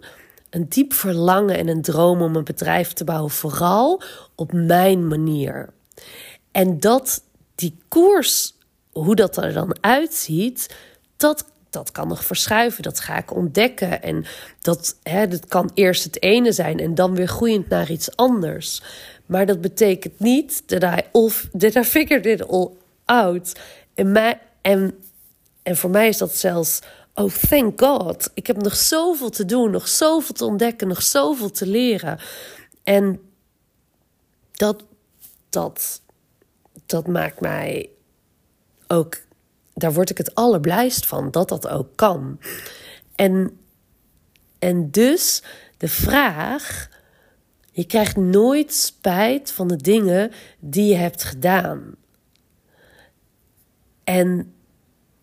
een 0.50 0.68
diep 0.68 0.92
verlangen 0.92 1.56
en 1.56 1.68
een 1.68 1.82
droom 1.82 2.22
om 2.22 2.36
een 2.36 2.44
bedrijf 2.44 2.92
te 2.92 3.04
bouwen, 3.04 3.30
vooral 3.30 4.02
op 4.34 4.52
mijn 4.52 5.08
manier. 5.08 5.68
En 6.52 6.80
dat 6.80 7.22
die 7.54 7.76
koers, 7.88 8.54
hoe 8.92 9.14
dat 9.14 9.36
er 9.36 9.52
dan 9.52 9.76
uitziet, 9.80 10.74
dat 11.16 11.44
dat 11.70 11.92
kan 11.92 12.08
nog 12.08 12.24
verschuiven. 12.24 12.82
Dat 12.82 13.00
ga 13.00 13.18
ik 13.18 13.34
ontdekken. 13.34 14.02
En 14.02 14.24
dat, 14.60 14.96
hè, 15.02 15.28
dat 15.28 15.46
kan 15.46 15.70
eerst 15.74 16.04
het 16.04 16.22
ene 16.22 16.52
zijn 16.52 16.78
en 16.78 16.94
dan 16.94 17.14
weer 17.14 17.28
groeiend 17.28 17.68
naar 17.68 17.90
iets 17.90 18.16
anders. 18.16 18.82
Maar 19.30 19.46
dat 19.46 19.60
betekent 19.60 20.18
niet 20.18 20.62
dat 20.66 20.82
I, 20.82 21.02
all, 21.12 21.30
that 21.58 21.74
I 21.74 21.84
figured 21.84 22.26
it 22.26 22.48
all 22.48 22.70
out. 23.04 23.60
En, 23.94 24.12
mij, 24.12 24.40
en, 24.60 24.98
en 25.62 25.76
voor 25.76 25.90
mij 25.90 26.08
is 26.08 26.18
dat 26.18 26.36
zelfs, 26.36 26.80
oh 27.14 27.32
thank 27.32 27.80
God. 27.80 28.30
Ik 28.34 28.46
heb 28.46 28.62
nog 28.62 28.76
zoveel 28.76 29.30
te 29.30 29.44
doen, 29.44 29.70
nog 29.70 29.88
zoveel 29.88 30.34
te 30.34 30.44
ontdekken, 30.44 30.88
nog 30.88 31.02
zoveel 31.02 31.50
te 31.50 31.66
leren. 31.66 32.18
En 32.82 33.20
dat, 34.52 34.84
dat, 35.48 36.02
dat 36.86 37.06
maakt 37.06 37.40
mij 37.40 37.90
ook, 38.86 39.16
daar 39.74 39.92
word 39.92 40.10
ik 40.10 40.18
het 40.18 40.34
allerblijst 40.34 41.06
van, 41.06 41.30
dat 41.30 41.48
dat 41.48 41.68
ook 41.68 41.88
kan. 41.94 42.40
En, 43.14 43.58
en 44.58 44.90
dus 44.90 45.42
de 45.76 45.88
vraag 45.88 46.88
je 47.70 47.84
krijgt 47.84 48.16
nooit 48.16 48.74
spijt 48.74 49.52
van 49.52 49.68
de 49.68 49.76
dingen 49.76 50.30
die 50.58 50.86
je 50.88 50.96
hebt 50.96 51.22
gedaan. 51.22 51.94
En 54.04 54.54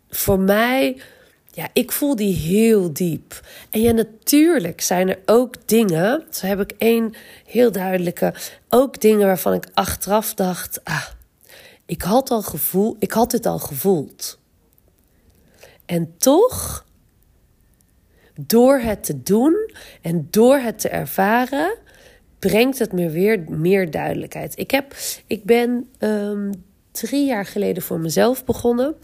voor 0.10 0.40
mij, 0.40 1.02
ja, 1.52 1.70
ik 1.74 1.92
voel 1.92 2.16
die 2.16 2.36
heel 2.36 2.94
diep. 2.94 3.42
En 3.70 3.82
ja, 3.82 3.92
natuurlijk 3.92 4.82
zijn 4.82 5.10
er 5.10 5.20
ook 5.26 5.68
dingen, 5.68 6.24
zo 6.30 6.46
heb 6.46 6.60
ik 6.60 6.72
één 6.78 7.14
heel 7.46 7.72
duidelijke, 7.72 8.34
ook 8.70 9.02
dingen 9.02 9.28
waarvan 9.28 9.54
ik 9.54 9.68
achteraf 9.74 10.34
dacht, 10.34 10.84
ah, 10.84 11.08
ik 11.86 12.02
had 12.02 12.30
al 12.30 12.42
gevoel, 12.42 12.96
ik 13.00 13.12
had 13.12 13.32
dit 13.32 13.46
al 13.46 13.60
gevoeld. 13.60 14.40
En 15.86 16.18
toch, 16.18 16.86
door 18.40 18.80
het 18.80 19.04
te 19.04 19.24
doen 19.24 19.72
en 20.02 20.28
door 20.30 20.58
het 20.58 20.80
te 20.80 20.90
ervaren, 20.90 21.78
brengt 22.40 22.80
het 22.80 22.92
me 22.92 23.10
weer 23.10 23.44
meer 23.48 23.92
duidelijkheid. 23.92 24.60
Ik, 24.60 24.72
heb, 24.72 24.96
ik 25.28 25.44
ben 25.44 25.90
um, 26.00 26.52
drie 26.92 27.26
jaar 27.26 27.46
geleden 27.46 27.84
voor 27.84 28.00
mezelf 28.00 28.46
begonnen. 28.46 28.96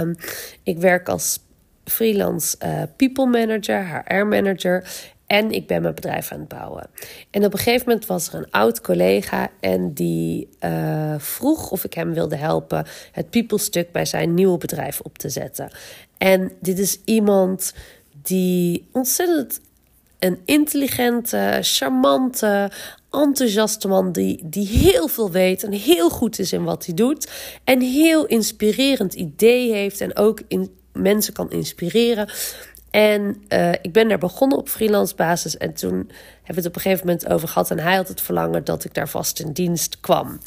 Um, 0.00 0.14
ik 0.62 0.78
werk 0.78 1.08
als 1.08 1.38
freelance 1.84 2.56
uh, 2.64 2.82
people 2.96 3.26
manager, 3.26 4.04
HR 4.04 4.24
manager. 4.24 4.84
En 5.26 5.50
ik 5.50 5.66
ben 5.66 5.82
mijn 5.82 5.94
bedrijf 5.94 6.32
aan 6.32 6.38
het 6.38 6.48
bouwen. 6.48 6.86
En 7.30 7.44
op 7.44 7.52
een 7.52 7.58
gegeven 7.58 7.88
moment 7.88 8.06
was 8.06 8.28
er 8.28 8.34
een 8.34 8.50
oud 8.50 8.80
collega 8.80 9.50
en 9.60 9.92
die 9.92 10.48
uh, 10.60 11.14
vroeg 11.18 11.70
of 11.70 11.84
ik 11.84 11.94
hem 11.94 12.12
wilde 12.14 12.36
helpen 12.36 12.86
het 13.12 13.30
people-stuk 13.30 13.92
bij 13.92 14.04
zijn 14.04 14.34
nieuwe 14.34 14.58
bedrijf 14.58 15.00
op 15.00 15.18
te 15.18 15.28
zetten. 15.28 15.70
En 16.18 16.52
dit 16.60 16.78
is 16.78 17.00
iemand 17.04 17.74
die 18.22 18.88
ontzettend 18.92 19.60
een 20.18 20.40
intelligente, 20.44 21.58
charmante, 21.60 22.70
enthousiaste 23.10 23.88
man 23.88 24.12
die, 24.12 24.40
die 24.44 24.66
heel 24.66 25.08
veel 25.08 25.30
weet 25.30 25.64
en 25.64 25.72
heel 25.72 26.10
goed 26.10 26.38
is 26.38 26.52
in 26.52 26.64
wat 26.64 26.86
hij 26.86 26.94
doet. 26.94 27.30
En 27.64 27.80
heel 27.80 28.26
inspirerend 28.26 29.14
idee 29.14 29.72
heeft 29.72 30.00
en 30.00 30.16
ook 30.16 30.40
in, 30.48 30.76
mensen 30.92 31.32
kan 31.32 31.50
inspireren. 31.50 32.28
En 32.90 33.44
uh, 33.48 33.72
ik 33.72 33.92
ben 33.92 34.08
daar 34.08 34.18
begonnen 34.18 34.58
op 34.58 34.68
freelance 34.68 35.14
basis. 35.14 35.56
En 35.56 35.74
toen 35.74 36.10
hebben 36.42 36.54
we 36.54 36.54
het 36.54 36.66
op 36.66 36.76
een 36.76 36.80
gegeven 36.80 37.06
moment 37.06 37.28
over 37.28 37.48
gehad. 37.48 37.70
En 37.70 37.78
hij 37.78 37.96
had 37.96 38.08
het 38.08 38.20
verlangen 38.20 38.64
dat 38.64 38.84
ik 38.84 38.94
daar 38.94 39.08
vast 39.08 39.40
in 39.40 39.52
dienst 39.52 40.00
kwam. 40.00 40.38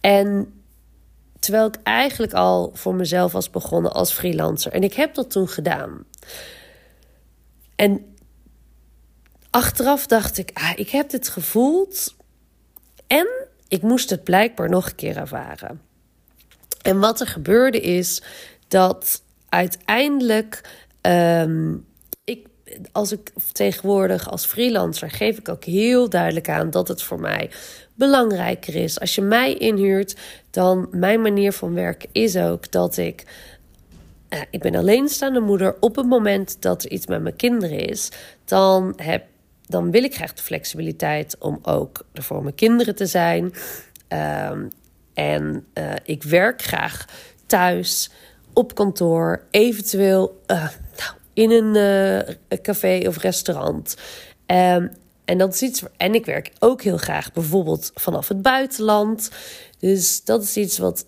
En 0.00 0.52
terwijl 1.38 1.66
ik 1.66 1.76
eigenlijk 1.82 2.32
al 2.32 2.70
voor 2.74 2.94
mezelf 2.94 3.32
was 3.32 3.50
begonnen 3.50 3.92
als 3.92 4.12
freelancer. 4.12 4.72
En 4.72 4.82
ik 4.82 4.94
heb 4.94 5.14
dat 5.14 5.30
toen 5.30 5.48
gedaan. 5.48 6.04
En 7.76 8.15
achteraf 9.56 10.06
dacht 10.06 10.38
ik, 10.38 10.50
ah, 10.52 10.72
ik 10.74 10.88
heb 10.90 11.10
dit 11.10 11.28
gevoeld. 11.28 12.14
En 13.06 13.26
ik 13.68 13.82
moest 13.82 14.10
het 14.10 14.24
blijkbaar 14.24 14.68
nog 14.68 14.86
een 14.86 14.94
keer 14.94 15.16
ervaren. 15.16 15.80
En 16.82 16.98
wat 16.98 17.20
er 17.20 17.26
gebeurde 17.26 17.80
is 17.80 18.22
dat 18.68 19.22
uiteindelijk. 19.48 20.60
Um, 21.02 21.86
ik, 22.24 22.46
als 22.92 23.12
ik 23.12 23.32
tegenwoordig 23.52 24.30
als 24.30 24.46
freelancer 24.46 25.10
geef 25.10 25.38
ik 25.38 25.48
ook 25.48 25.64
heel 25.64 26.08
duidelijk 26.08 26.48
aan 26.48 26.70
dat 26.70 26.88
het 26.88 27.02
voor 27.02 27.20
mij 27.20 27.50
belangrijker 27.94 28.74
is. 28.74 29.00
Als 29.00 29.14
je 29.14 29.22
mij 29.22 29.54
inhuurt, 29.54 30.16
dan 30.50 30.88
mijn 30.90 31.20
manier 31.20 31.52
van 31.52 31.74
werken 31.74 32.08
is 32.12 32.36
ook 32.36 32.70
dat 32.70 32.96
ik. 32.96 33.24
Uh, 34.30 34.40
ik 34.50 34.60
ben 34.60 34.74
alleenstaande 34.74 35.40
moeder. 35.40 35.76
Op 35.80 35.96
het 35.96 36.06
moment 36.06 36.62
dat 36.62 36.84
er 36.84 36.90
iets 36.90 37.06
met 37.06 37.22
mijn 37.22 37.36
kinderen 37.36 37.88
is, 37.88 38.08
dan 38.44 38.92
heb 38.96 39.24
dan 39.66 39.90
wil 39.90 40.04
ik 40.04 40.14
graag 40.14 40.32
de 40.32 40.42
flexibiliteit 40.42 41.36
om 41.38 41.58
ook 41.62 42.06
er 42.12 42.22
voor 42.22 42.42
mijn 42.42 42.54
kinderen 42.54 42.94
te 42.94 43.06
zijn. 43.06 43.52
Um, 44.52 44.68
en 45.14 45.66
uh, 45.74 45.92
ik 46.04 46.22
werk 46.22 46.62
graag 46.62 47.04
thuis, 47.46 48.10
op 48.52 48.74
kantoor, 48.74 49.42
eventueel 49.50 50.40
uh, 50.46 50.56
nou, 50.96 51.12
in 51.32 51.50
een 51.50 51.76
uh, 52.48 52.58
café 52.62 53.02
of 53.06 53.18
restaurant. 53.18 53.96
Um, 54.46 54.90
en 55.24 55.38
dat 55.38 55.54
is 55.54 55.62
iets. 55.62 55.82
En 55.96 56.14
ik 56.14 56.24
werk 56.24 56.52
ook 56.58 56.82
heel 56.82 56.96
graag 56.96 57.32
bijvoorbeeld 57.32 57.90
vanaf 57.94 58.28
het 58.28 58.42
buitenland. 58.42 59.30
Dus 59.78 60.24
dat 60.24 60.42
is 60.42 60.56
iets 60.56 60.78
wat 60.78 61.06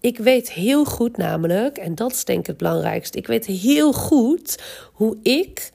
ik 0.00 0.18
weet 0.18 0.52
heel 0.52 0.84
goed, 0.84 1.16
namelijk, 1.16 1.78
en 1.78 1.94
dat 1.94 2.12
is 2.12 2.24
denk 2.24 2.38
ik 2.38 2.46
het 2.46 2.56
belangrijkste. 2.56 3.18
Ik 3.18 3.26
weet 3.26 3.46
heel 3.46 3.92
goed 3.92 4.62
hoe 4.92 5.16
ik 5.22 5.72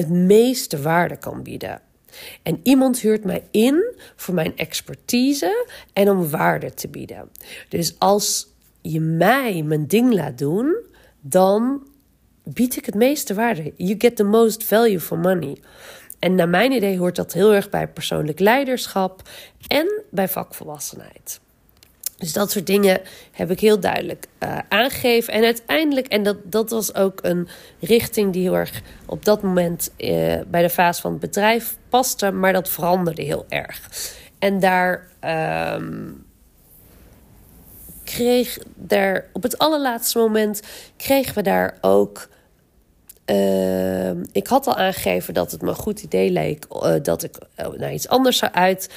het 0.00 0.10
meeste 0.10 0.82
waarde 0.82 1.16
kan 1.16 1.42
bieden. 1.42 1.80
En 2.42 2.60
iemand 2.62 3.00
huurt 3.00 3.24
mij 3.24 3.44
in 3.50 3.94
voor 4.16 4.34
mijn 4.34 4.56
expertise 4.56 5.66
en 5.92 6.10
om 6.10 6.30
waarde 6.30 6.74
te 6.74 6.88
bieden. 6.88 7.30
Dus 7.68 7.98
als 7.98 8.46
je 8.80 9.00
mij 9.00 9.62
mijn 9.62 9.86
ding 9.86 10.12
laat 10.12 10.38
doen, 10.38 10.76
dan 11.20 11.86
bied 12.42 12.76
ik 12.76 12.86
het 12.86 12.94
meeste 12.94 13.34
waarde. 13.34 13.72
You 13.76 13.94
get 13.98 14.16
the 14.16 14.24
most 14.24 14.64
value 14.64 15.00
for 15.00 15.18
money. 15.18 15.56
En 16.18 16.34
naar 16.34 16.48
mijn 16.48 16.72
idee 16.72 16.98
hoort 16.98 17.16
dat 17.16 17.32
heel 17.32 17.54
erg 17.54 17.70
bij 17.70 17.88
persoonlijk 17.88 18.38
leiderschap 18.38 19.22
en 19.66 20.02
bij 20.10 20.28
vakvolwassenheid. 20.28 21.40
Dus 22.20 22.32
dat 22.32 22.50
soort 22.50 22.66
dingen 22.66 23.00
heb 23.32 23.50
ik 23.50 23.60
heel 23.60 23.80
duidelijk 23.80 24.26
uh, 24.42 24.58
aangegeven. 24.68 25.32
En 25.32 25.44
uiteindelijk, 25.44 26.06
en 26.06 26.22
dat, 26.22 26.36
dat 26.44 26.70
was 26.70 26.94
ook 26.94 27.18
een 27.22 27.48
richting 27.80 28.32
die 28.32 28.42
heel 28.42 28.56
erg 28.56 28.80
op 29.06 29.24
dat 29.24 29.42
moment 29.42 29.90
uh, 29.98 30.40
bij 30.46 30.62
de 30.62 30.70
fase 30.70 31.00
van 31.00 31.10
het 31.10 31.20
bedrijf 31.20 31.76
paste, 31.88 32.30
maar 32.30 32.52
dat 32.52 32.68
veranderde 32.68 33.22
heel 33.22 33.44
erg. 33.48 33.88
En 34.38 34.60
daar 34.60 35.08
um, 35.74 36.24
kreeg 38.04 38.58
daar 38.74 39.26
op 39.32 39.42
het 39.42 39.58
allerlaatste 39.58 40.18
moment 40.18 40.62
kregen 40.96 41.34
we 41.34 41.42
daar 41.42 41.78
ook. 41.80 42.28
Uh, 43.26 44.10
ik 44.10 44.46
had 44.46 44.66
al 44.66 44.76
aangegeven 44.76 45.34
dat 45.34 45.50
het 45.50 45.62
me 45.62 45.68
een 45.68 45.74
goed 45.74 46.02
idee 46.02 46.30
leek 46.30 46.66
uh, 46.70 46.94
dat 47.02 47.22
ik 47.22 47.38
naar 47.76 47.92
iets 47.92 48.08
anders 48.08 48.38
zou 48.38 48.52
uit 48.52 48.88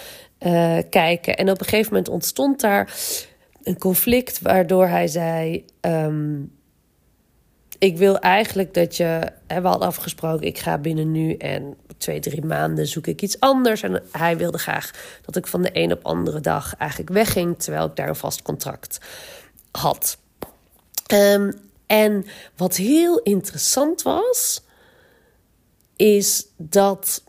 uh, 0.46 0.78
kijken. 0.90 1.38
En 1.38 1.50
op 1.50 1.60
een 1.60 1.66
gegeven 1.66 1.94
moment 1.94 2.10
ontstond 2.10 2.60
daar 2.60 2.94
een 3.64 3.78
conflict 3.78 4.42
waardoor 4.42 4.88
hij 4.88 5.08
zei: 5.08 5.66
um, 5.82 6.52
Ik 7.78 7.98
wil 7.98 8.20
eigenlijk 8.20 8.74
dat 8.74 8.98
je. 8.98 9.32
We 9.48 9.68
hadden 9.68 9.88
afgesproken, 9.88 10.48
ik 10.48 10.58
ga 10.58 10.78
binnen 10.78 11.12
nu 11.12 11.34
en 11.34 11.78
twee, 11.98 12.20
drie 12.20 12.46
maanden 12.46 12.88
zoek 12.88 13.08
ik 13.08 13.22
iets 13.22 13.40
anders. 13.40 13.82
En 13.82 14.04
hij 14.12 14.38
wilde 14.38 14.58
graag 14.58 14.92
dat 15.26 15.36
ik 15.36 15.48
van 15.48 15.62
de 15.62 15.70
een 15.74 15.92
op 15.92 16.06
andere 16.06 16.40
dag 16.40 16.76
eigenlijk 16.78 17.12
wegging, 17.12 17.60
terwijl 17.60 17.86
ik 17.86 17.96
daar 17.96 18.10
een 18.10 18.16
vast 18.16 18.42
contract 18.42 19.00
had. 19.72 20.18
Um, 21.14 21.54
en 21.88 22.26
wat 22.56 22.76
heel 22.76 23.20
interessant 23.20 24.02
was, 24.02 24.64
is 25.96 26.48
dat 26.58 27.23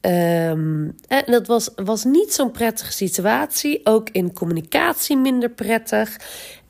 En 0.00 0.96
dat 1.26 1.46
was, 1.46 1.70
was 1.76 2.04
niet 2.04 2.32
zo'n 2.32 2.50
prettige 2.50 2.92
situatie. 2.92 3.80
Ook 3.84 4.10
in 4.10 4.32
communicatie 4.32 5.16
minder 5.16 5.50
prettig. 5.50 6.16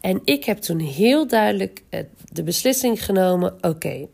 En 0.01 0.21
ik 0.25 0.45
heb 0.45 0.59
toen 0.59 0.79
heel 0.79 1.27
duidelijk 1.27 1.83
eh, 1.88 2.01
de 2.33 2.43
beslissing 2.43 3.05
genomen: 3.05 3.57
oké, 3.61 4.09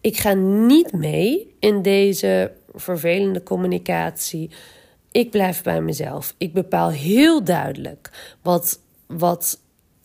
ik 0.00 0.16
ga 0.16 0.34
niet 0.34 0.92
mee 0.92 1.54
in 1.58 1.82
deze 1.82 2.52
vervelende 2.74 3.42
communicatie. 3.42 4.50
Ik 5.10 5.30
blijf 5.30 5.62
bij 5.62 5.80
mezelf. 5.80 6.34
Ik 6.38 6.52
bepaal 6.52 6.90
heel 6.90 7.44
duidelijk 7.44 8.10
wat, 8.42 8.80
wat 9.06 9.60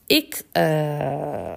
ik. 0.06 0.44
Uh, 0.54 1.56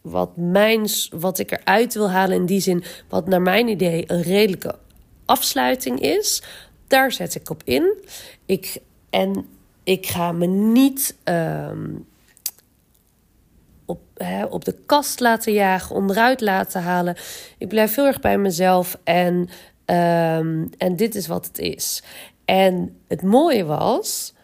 wat, 0.00 0.36
mijn, 0.36 0.86
wat 1.10 1.38
ik 1.38 1.50
eruit 1.50 1.94
wil 1.94 2.10
halen 2.10 2.36
in 2.36 2.46
die 2.46 2.60
zin, 2.60 2.84
wat 3.08 3.26
naar 3.26 3.42
mijn 3.42 3.68
idee 3.68 4.04
een 4.06 4.22
redelijke 4.22 4.74
afsluiting 5.24 6.00
is. 6.00 6.42
Daar 6.86 7.12
zet 7.12 7.34
ik 7.34 7.50
op 7.50 7.62
in. 7.64 8.04
Ik, 8.46 8.76
en 9.10 9.46
ik 9.84 10.06
ga 10.06 10.32
me 10.32 10.46
niet 10.46 11.16
ehm, 11.24 11.90
op, 13.86 14.00
op 14.50 14.64
de 14.64 14.76
kast 14.86 15.20
laten 15.20 15.52
jagen, 15.52 15.96
onderuit 15.96 16.40
laten 16.40 16.82
halen. 16.82 17.16
Ik 17.58 17.68
blijf 17.68 17.94
heel 17.94 18.06
erg 18.06 18.20
bij 18.20 18.38
mezelf 18.38 18.98
en, 19.04 19.34
um, 19.86 20.70
en 20.78 20.96
dit 20.96 21.14
is 21.14 21.26
wat 21.26 21.46
het 21.46 21.58
is. 21.58 22.02
En 22.44 23.00
het 23.08 23.22
mooie 23.22 23.64
was, 23.64 24.34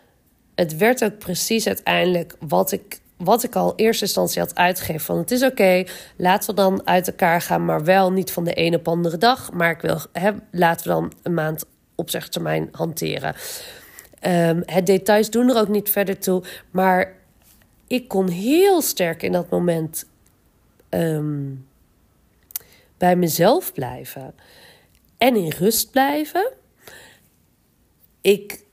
het 0.55 0.77
werd 0.77 1.05
ook 1.05 1.19
precies 1.19 1.67
uiteindelijk 1.67 2.37
wat 2.41 2.73
ik 2.73 3.01
wat 3.23 3.43
ik 3.43 3.55
al 3.55 3.73
eerste 3.77 4.05
instantie 4.05 4.41
had 4.41 4.55
uitgegeven. 4.55 5.01
Van 5.01 5.19
het 5.19 5.31
is 5.31 5.43
oké, 5.43 5.85
laten 6.17 6.51
we 6.51 6.57
dan 6.57 6.87
uit 6.87 7.07
elkaar 7.07 7.41
gaan, 7.41 7.65
maar 7.65 7.85
wel 7.85 8.13
niet 8.13 8.33
van 8.33 8.45
de 8.45 8.55
ene 8.55 8.77
op 8.77 8.89
andere 8.89 9.19
dag. 9.19 9.53
Maar 9.53 9.71
ik 9.71 9.81
wil, 9.81 10.01
hè, 10.13 10.31
laten 10.51 10.87
we 10.87 10.93
dan 10.93 11.13
een 11.23 11.35
maand 11.35 11.65
opzegtermijn 11.95 12.69
hanteren. 12.73 13.35
Um, 14.27 14.63
het 14.67 14.87
details 14.87 15.31
doen 15.31 15.49
er 15.49 15.57
ook 15.57 15.69
niet 15.69 15.91
verder 15.91 16.19
toe. 16.19 16.43
Maar 16.71 17.13
ik 17.87 18.09
kon 18.09 18.29
heel 18.29 18.83
sterk 18.83 19.23
in 19.23 19.33
dat 19.33 19.51
moment 19.51 20.05
um, 20.91 21.67
bij 22.99 23.17
mezelf 23.17 23.73
blijven. 23.73 24.35
En 25.19 25.37
in 25.37 25.53
rust 25.59 25.91
blijven. 25.91 26.53
Ik 28.21 28.65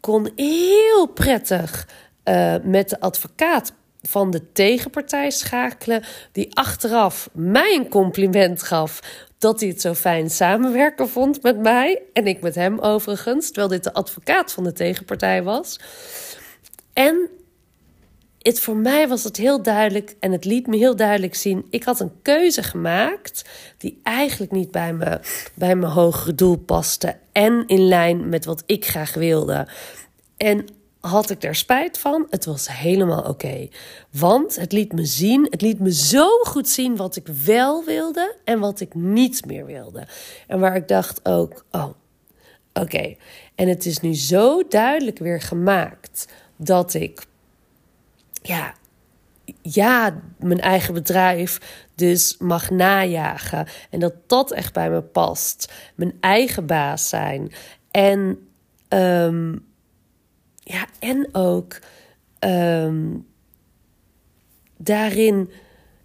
kon 0.00 0.30
heel 0.36 1.06
prettig 1.06 1.88
uh, 2.24 2.54
met 2.62 2.88
de 2.88 3.00
advocaat 3.00 3.72
van 4.08 4.30
de 4.30 4.52
tegenpartij 4.52 5.30
schakelen, 5.30 6.04
die 6.32 6.56
achteraf 6.56 7.28
mij 7.32 7.74
een 7.74 7.88
compliment 7.88 8.62
gaf 8.62 9.00
dat 9.38 9.60
hij 9.60 9.68
het 9.68 9.80
zo 9.80 9.94
fijn 9.94 10.30
samenwerken 10.30 11.08
vond 11.08 11.42
met 11.42 11.58
mij 11.58 12.02
en 12.12 12.26
ik 12.26 12.40
met 12.40 12.54
hem 12.54 12.78
overigens, 12.78 13.46
terwijl 13.46 13.68
dit 13.68 13.84
de 13.84 13.92
advocaat 13.92 14.52
van 14.52 14.64
de 14.64 14.72
tegenpartij 14.72 15.42
was. 15.42 15.80
En 16.92 17.30
het, 18.46 18.60
voor 18.60 18.76
mij 18.76 19.08
was 19.08 19.24
het 19.24 19.36
heel 19.36 19.62
duidelijk 19.62 20.16
en 20.20 20.32
het 20.32 20.44
liet 20.44 20.66
me 20.66 20.76
heel 20.76 20.96
duidelijk 20.96 21.34
zien. 21.34 21.66
Ik 21.70 21.84
had 21.84 22.00
een 22.00 22.22
keuze 22.22 22.62
gemaakt 22.62 23.44
die 23.78 24.00
eigenlijk 24.02 24.52
niet 24.52 24.70
bij, 24.70 24.92
me, 24.92 25.20
bij 25.54 25.76
mijn 25.76 25.92
hogere 25.92 26.34
doel 26.34 26.56
paste. 26.56 27.16
En 27.32 27.64
in 27.66 27.88
lijn 27.88 28.28
met 28.28 28.44
wat 28.44 28.62
ik 28.66 28.86
graag 28.86 29.14
wilde. 29.14 29.68
En 30.36 30.66
had 31.06 31.30
ik 31.30 31.40
daar 31.40 31.54
spijt 31.54 31.98
van? 31.98 32.26
Het 32.30 32.44
was 32.44 32.68
helemaal 32.68 33.22
oké. 33.22 33.68
Want 34.10 34.56
het 34.56 34.72
liet 34.72 34.92
me 34.92 35.04
zien, 35.04 35.46
het 35.50 35.60
liet 35.62 35.80
me 35.80 35.92
zo 35.92 36.28
goed 36.28 36.68
zien 36.68 36.96
wat 36.96 37.16
ik 37.16 37.26
wel 37.44 37.84
wilde 37.84 38.36
en 38.44 38.58
wat 38.58 38.80
ik 38.80 38.94
niet 38.94 39.46
meer 39.46 39.66
wilde. 39.66 40.06
En 40.46 40.60
waar 40.60 40.76
ik 40.76 40.88
dacht 40.88 41.20
ook, 41.28 41.64
oh, 41.70 41.88
oké. 42.72 43.16
En 43.54 43.68
het 43.68 43.86
is 43.86 44.00
nu 44.00 44.14
zo 44.14 44.62
duidelijk 44.68 45.18
weer 45.18 45.40
gemaakt 45.40 46.28
dat 46.56 46.94
ik 46.94 47.26
ja, 48.42 48.74
ja, 49.62 50.22
mijn 50.38 50.60
eigen 50.60 50.94
bedrijf 50.94 51.60
dus 51.94 52.36
mag 52.38 52.70
najagen. 52.70 53.66
En 53.90 54.00
dat 54.00 54.14
dat 54.26 54.52
echt 54.52 54.72
bij 54.72 54.90
me 54.90 55.02
past. 55.02 55.72
Mijn 55.94 56.16
eigen 56.20 56.66
baas 56.66 57.08
zijn. 57.08 57.52
En, 57.90 58.48
um, 58.88 59.64
ja, 60.68 60.86
en 60.98 61.28
ook 61.32 61.78
um, 62.40 63.26
daarin 64.76 65.50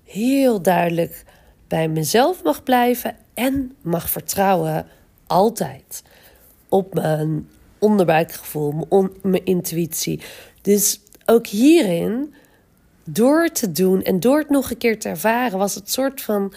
heel 0.03 0.61
duidelijk 0.61 1.23
bij 1.67 1.87
mezelf 1.87 2.43
mag 2.43 2.63
blijven. 2.63 3.15
En 3.33 3.75
mag 3.81 4.09
vertrouwen 4.09 4.87
altijd 5.27 6.03
op 6.69 6.93
mijn 6.93 7.49
onderbuikgevoel, 7.79 8.87
mijn, 8.89 9.09
mijn 9.21 9.45
intuïtie. 9.45 10.21
Dus 10.61 11.01
ook 11.25 11.47
hierin, 11.47 12.33
door 13.03 13.49
te 13.49 13.71
doen 13.71 14.01
en 14.03 14.19
door 14.19 14.39
het 14.39 14.49
nog 14.49 14.71
een 14.71 14.77
keer 14.77 14.99
te 14.99 15.09
ervaren, 15.09 15.57
was 15.57 15.75
het 15.75 15.91
soort 15.91 16.21
van 16.21 16.53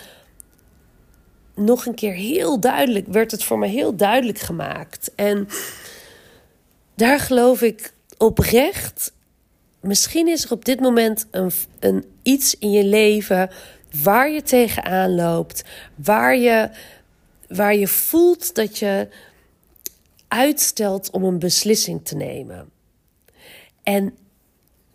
nog 1.54 1.86
een 1.86 1.94
keer 1.94 2.12
heel 2.12 2.60
duidelijk, 2.60 3.06
werd 3.06 3.30
het 3.30 3.44
voor 3.44 3.58
me 3.58 3.66
heel 3.66 3.96
duidelijk 3.96 4.38
gemaakt. 4.38 5.14
En 5.14 5.48
daar 6.94 7.20
geloof 7.20 7.62
ik 7.62 7.93
oprecht. 8.18 9.12
Misschien 9.80 10.28
is 10.28 10.44
er 10.44 10.52
op 10.52 10.64
dit 10.64 10.80
moment 10.80 11.26
een, 11.30 11.50
een 11.80 12.04
iets 12.22 12.58
in 12.58 12.70
je 12.70 12.84
leven 12.84 13.50
waar 14.02 14.30
je 14.30 14.42
tegenaan 14.42 15.14
loopt, 15.14 15.64
waar 15.94 16.36
je, 16.36 16.70
waar 17.48 17.74
je 17.74 17.88
voelt 17.88 18.54
dat 18.54 18.78
je 18.78 19.08
uitstelt 20.28 21.10
om 21.10 21.24
een 21.24 21.38
beslissing 21.38 22.04
te 22.04 22.16
nemen. 22.16 22.70
En 23.82 24.14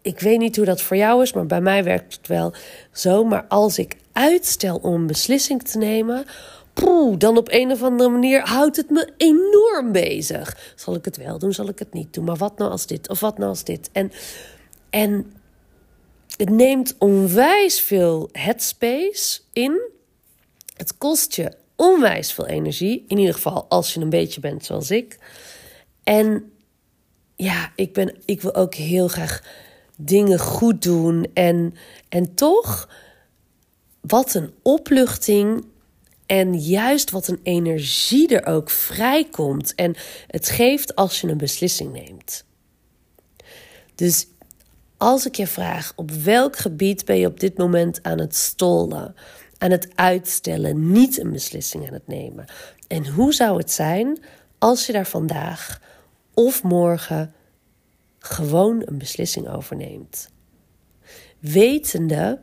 ik 0.01 0.19
weet 0.19 0.39
niet 0.39 0.55
hoe 0.55 0.65
dat 0.65 0.82
voor 0.82 0.97
jou 0.97 1.21
is, 1.21 1.34
maar 1.34 1.45
bij 1.45 1.62
mij 1.62 1.84
werkt 1.84 2.13
het 2.13 2.27
wel 2.27 2.53
zo. 2.91 3.23
Maar 3.23 3.45
als 3.47 3.77
ik 3.77 3.95
uitstel 4.12 4.77
om 4.77 4.93
een 4.93 5.08
beslissing 5.08 5.63
te 5.63 5.77
nemen, 5.77 6.25
dan 7.17 7.37
op 7.37 7.47
een 7.51 7.71
of 7.71 7.83
andere 7.83 8.09
manier 8.09 8.41
houdt 8.41 8.75
het 8.75 8.89
me 8.89 9.13
enorm 9.17 9.91
bezig. 9.91 10.73
Zal 10.75 10.95
ik 10.95 11.05
het 11.05 11.17
wel 11.17 11.39
doen? 11.39 11.53
Zal 11.53 11.69
ik 11.69 11.79
het 11.79 11.93
niet 11.93 12.13
doen? 12.13 12.25
Maar 12.25 12.35
wat 12.35 12.57
nou 12.57 12.71
als 12.71 12.85
dit? 12.85 13.09
Of 13.09 13.19
wat 13.19 13.37
nou 13.37 13.49
als 13.49 13.63
dit? 13.63 13.89
En, 13.91 14.11
en 14.89 15.33
het 16.37 16.49
neemt 16.49 16.95
onwijs 16.97 17.81
veel 17.81 18.29
headspace 18.31 19.39
in. 19.53 19.81
Het 20.75 20.97
kost 20.97 21.35
je 21.35 21.51
onwijs 21.75 22.33
veel 22.33 22.45
energie. 22.47 23.05
In 23.07 23.17
ieder 23.17 23.33
geval 23.33 23.65
als 23.69 23.93
je 23.93 23.99
een 23.99 24.09
beetje 24.09 24.39
bent 24.39 24.65
zoals 24.65 24.91
ik. 24.91 25.17
En 26.03 26.51
ja, 27.35 27.71
ik, 27.75 27.93
ben, 27.93 28.15
ik 28.25 28.41
wil 28.41 28.55
ook 28.55 28.73
heel 28.73 29.07
graag 29.07 29.43
dingen 29.95 30.39
goed 30.39 30.81
doen. 30.81 31.27
En, 31.33 31.73
en 32.09 32.35
toch, 32.35 32.89
wat 34.01 34.33
een 34.33 34.53
opluchting. 34.61 35.65
En 36.29 36.59
juist 36.59 37.11
wat 37.11 37.27
een 37.27 37.39
energie 37.43 38.27
er 38.27 38.45
ook 38.45 38.69
vrijkomt. 38.69 39.75
En 39.75 39.95
het 40.27 40.49
geeft 40.49 40.95
als 40.95 41.21
je 41.21 41.27
een 41.27 41.37
beslissing 41.37 41.93
neemt. 41.93 42.45
Dus 43.95 44.27
als 44.97 45.25
ik 45.25 45.35
je 45.35 45.47
vraag, 45.47 45.93
op 45.95 46.11
welk 46.11 46.57
gebied 46.57 47.05
ben 47.05 47.17
je 47.17 47.27
op 47.27 47.39
dit 47.39 47.57
moment 47.57 48.03
aan 48.03 48.19
het 48.19 48.35
stollen, 48.35 49.15
aan 49.57 49.71
het 49.71 49.89
uitstellen, 49.95 50.91
niet 50.91 51.19
een 51.19 51.31
beslissing 51.31 51.87
aan 51.87 51.93
het 51.93 52.07
nemen? 52.07 52.45
En 52.87 53.07
hoe 53.07 53.33
zou 53.33 53.57
het 53.57 53.71
zijn 53.71 54.19
als 54.57 54.85
je 54.85 54.91
daar 54.91 55.07
vandaag 55.07 55.81
of 56.33 56.63
morgen 56.63 57.33
gewoon 58.19 58.81
een 58.85 58.97
beslissing 58.97 59.49
overneemt. 59.49 60.29
Wetende, 61.39 62.39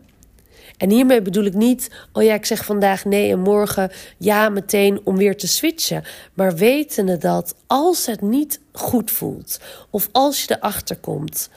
en 0.77 0.91
hiermee 0.91 1.23
bedoel 1.23 1.45
ik 1.45 1.55
niet, 1.55 1.91
oh 2.13 2.23
ja, 2.23 2.35
ik 2.35 2.45
zeg 2.45 2.65
vandaag 2.65 3.05
nee 3.05 3.31
en 3.31 3.41
morgen 3.41 3.91
ja 4.19 4.49
meteen 4.49 5.01
om 5.05 5.17
weer 5.17 5.37
te 5.37 5.47
switchen. 5.47 6.05
Maar 6.35 6.57
wetende 6.57 7.19
dat 7.19 7.55
als 7.67 8.07
het 8.07 8.21
niet 8.21 8.61
goed 8.73 9.11
voelt, 9.11 9.61
of 9.91 10.09
als 10.13 10.45
je 10.45 10.57
erachter 10.57 10.97
komt 10.97 11.51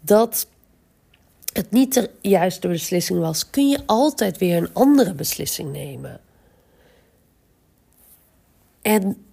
dat 0.00 0.46
het 1.52 1.70
niet 1.70 1.94
de 1.94 2.10
juiste 2.20 2.68
beslissing 2.68 3.18
was, 3.18 3.50
kun 3.50 3.68
je 3.68 3.78
altijd 3.86 4.38
weer 4.38 4.56
een 4.56 4.72
andere 4.72 5.14
beslissing 5.14 5.72
nemen. 5.72 6.20
En 8.82 9.24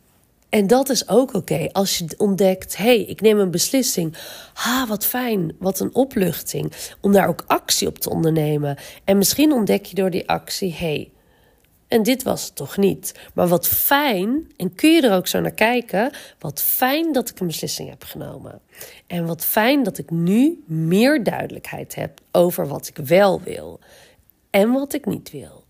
en 0.57 0.67
dat 0.67 0.89
is 0.89 1.09
ook 1.09 1.33
oké. 1.33 1.69
Als 1.71 1.97
je 1.97 2.05
ontdekt, 2.17 2.77
hé, 2.77 2.83
hey, 2.83 3.01
ik 3.01 3.21
neem 3.21 3.39
een 3.39 3.51
beslissing. 3.51 4.17
Ha, 4.53 4.87
wat 4.87 5.05
fijn, 5.05 5.55
wat 5.59 5.79
een 5.79 5.95
opluchting. 5.95 6.73
Om 7.01 7.11
daar 7.11 7.27
ook 7.27 7.43
actie 7.47 7.87
op 7.87 7.97
te 7.97 8.09
ondernemen. 8.09 8.77
En 9.03 9.17
misschien 9.17 9.51
ontdek 9.51 9.85
je 9.85 9.95
door 9.95 10.09
die 10.09 10.29
actie, 10.29 10.71
hé, 10.71 10.77
hey, 10.77 11.11
en 11.87 12.03
dit 12.03 12.23
was 12.23 12.45
het 12.45 12.55
toch 12.55 12.77
niet. 12.77 13.13
Maar 13.33 13.47
wat 13.47 13.67
fijn, 13.67 14.51
en 14.55 14.75
kun 14.75 14.91
je 14.91 15.01
er 15.01 15.15
ook 15.15 15.27
zo 15.27 15.39
naar 15.39 15.51
kijken, 15.51 16.11
wat 16.39 16.61
fijn 16.61 17.13
dat 17.13 17.29
ik 17.29 17.39
een 17.39 17.47
beslissing 17.47 17.89
heb 17.89 18.03
genomen. 18.03 18.61
En 19.07 19.25
wat 19.25 19.45
fijn 19.45 19.83
dat 19.83 19.97
ik 19.97 20.11
nu 20.11 20.63
meer 20.65 21.23
duidelijkheid 21.23 21.95
heb 21.95 22.19
over 22.31 22.67
wat 22.67 22.87
ik 22.87 22.97
wel 22.97 23.41
wil 23.41 23.79
en 24.49 24.71
wat 24.71 24.93
ik 24.93 25.05
niet 25.05 25.31
wil. 25.31 25.63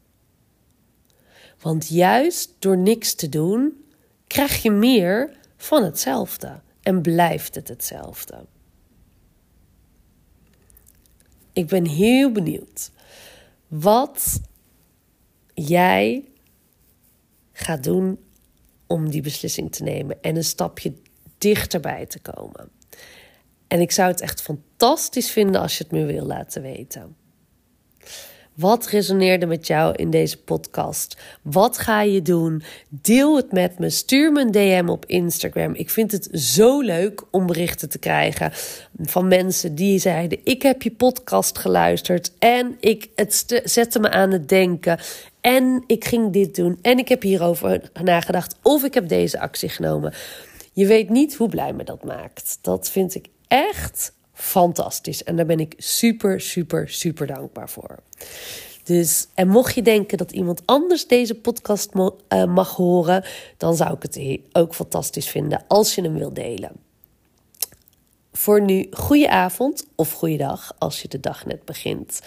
Want 1.61 1.87
juist 1.87 2.55
door 2.59 2.77
niks 2.77 3.13
te 3.13 3.29
doen, 3.29 3.85
krijg 4.27 4.61
je 4.61 4.71
meer 4.71 5.37
van 5.57 5.83
hetzelfde 5.83 6.61
en 6.81 7.01
blijft 7.01 7.55
het 7.55 7.67
hetzelfde. 7.67 8.45
Ik 11.53 11.67
ben 11.67 11.85
heel 11.85 12.31
benieuwd 12.31 12.91
wat 13.67 14.41
jij 15.53 16.25
gaat 17.51 17.83
doen 17.83 18.19
om 18.87 19.09
die 19.09 19.21
beslissing 19.21 19.71
te 19.71 19.83
nemen 19.83 20.21
en 20.21 20.35
een 20.35 20.43
stapje 20.43 20.93
dichterbij 21.37 22.05
te 22.05 22.19
komen. 22.19 22.69
En 23.67 23.81
ik 23.81 23.91
zou 23.91 24.11
het 24.11 24.21
echt 24.21 24.41
fantastisch 24.41 25.31
vinden 25.31 25.61
als 25.61 25.77
je 25.77 25.83
het 25.83 25.93
me 25.93 26.05
wil 26.05 26.25
laten 26.25 26.61
weten. 26.61 27.15
Wat 28.57 28.87
resoneerde 28.87 29.45
met 29.45 29.67
jou 29.67 29.95
in 29.95 30.09
deze 30.09 30.37
podcast? 30.41 31.17
Wat 31.41 31.77
ga 31.77 32.01
je 32.01 32.21
doen? 32.21 32.63
Deel 32.89 33.35
het 33.35 33.51
met 33.51 33.79
me. 33.79 33.89
Stuur 33.89 34.31
me 34.31 34.41
een 34.41 34.51
DM 34.51 34.89
op 34.89 35.05
Instagram. 35.05 35.73
Ik 35.73 35.89
vind 35.89 36.11
het 36.11 36.29
zo 36.31 36.81
leuk 36.81 37.23
om 37.31 37.45
berichten 37.45 37.89
te 37.89 37.99
krijgen 37.99 38.51
van 38.97 39.27
mensen 39.27 39.75
die 39.75 39.99
zeiden: 39.99 40.39
Ik 40.43 40.61
heb 40.61 40.81
je 40.81 40.91
podcast 40.91 41.57
geluisterd 41.57 42.31
en 42.39 42.77
ik, 42.79 43.09
het 43.15 43.61
zette 43.63 43.99
me 43.99 44.09
aan 44.09 44.31
het 44.31 44.49
denken. 44.49 44.99
En 45.41 45.83
ik 45.87 46.05
ging 46.05 46.33
dit 46.33 46.55
doen. 46.55 46.79
En 46.81 46.97
ik 46.97 47.07
heb 47.07 47.21
hierover 47.21 47.91
nagedacht. 48.03 48.55
Of 48.61 48.83
ik 48.83 48.93
heb 48.93 49.07
deze 49.07 49.39
actie 49.39 49.69
genomen. 49.69 50.13
Je 50.73 50.85
weet 50.85 51.09
niet 51.09 51.35
hoe 51.35 51.49
blij 51.49 51.73
me 51.73 51.83
dat 51.83 52.03
maakt. 52.03 52.59
Dat 52.61 52.89
vind 52.89 53.15
ik 53.15 53.27
echt 53.47 54.13
fantastisch. 54.37 55.23
En 55.23 55.35
daar 55.35 55.45
ben 55.45 55.59
ik 55.59 55.73
super, 55.77 56.41
super, 56.41 56.89
super 56.89 57.27
dankbaar 57.27 57.69
voor. 57.69 57.99
Dus, 58.83 59.27
en 59.33 59.47
mocht 59.47 59.75
je 59.75 59.81
denken 59.81 60.17
dat 60.17 60.31
iemand 60.31 60.61
anders 60.65 61.07
deze 61.07 61.35
podcast 61.35 61.91
eh, 62.27 62.43
mag 62.43 62.75
horen, 62.75 63.23
dan 63.57 63.75
zou 63.75 63.93
ik 63.93 64.01
het 64.01 64.39
ook 64.51 64.75
fantastisch 64.75 65.29
vinden 65.29 65.63
als 65.67 65.95
je 65.95 66.01
hem 66.01 66.13
wil 66.13 66.33
delen. 66.33 66.71
Voor 68.31 68.61
nu, 68.61 68.87
goede 68.91 69.29
avond 69.29 69.85
of 69.95 70.11
goede 70.11 70.37
dag 70.37 70.75
als 70.77 71.01
je 71.01 71.07
de 71.07 71.19
dag 71.19 71.45
net 71.45 71.65
begint. 71.65 72.21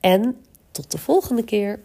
En 0.00 0.36
tot 0.70 0.90
de 0.90 0.98
volgende 0.98 1.44
keer. 1.44 1.80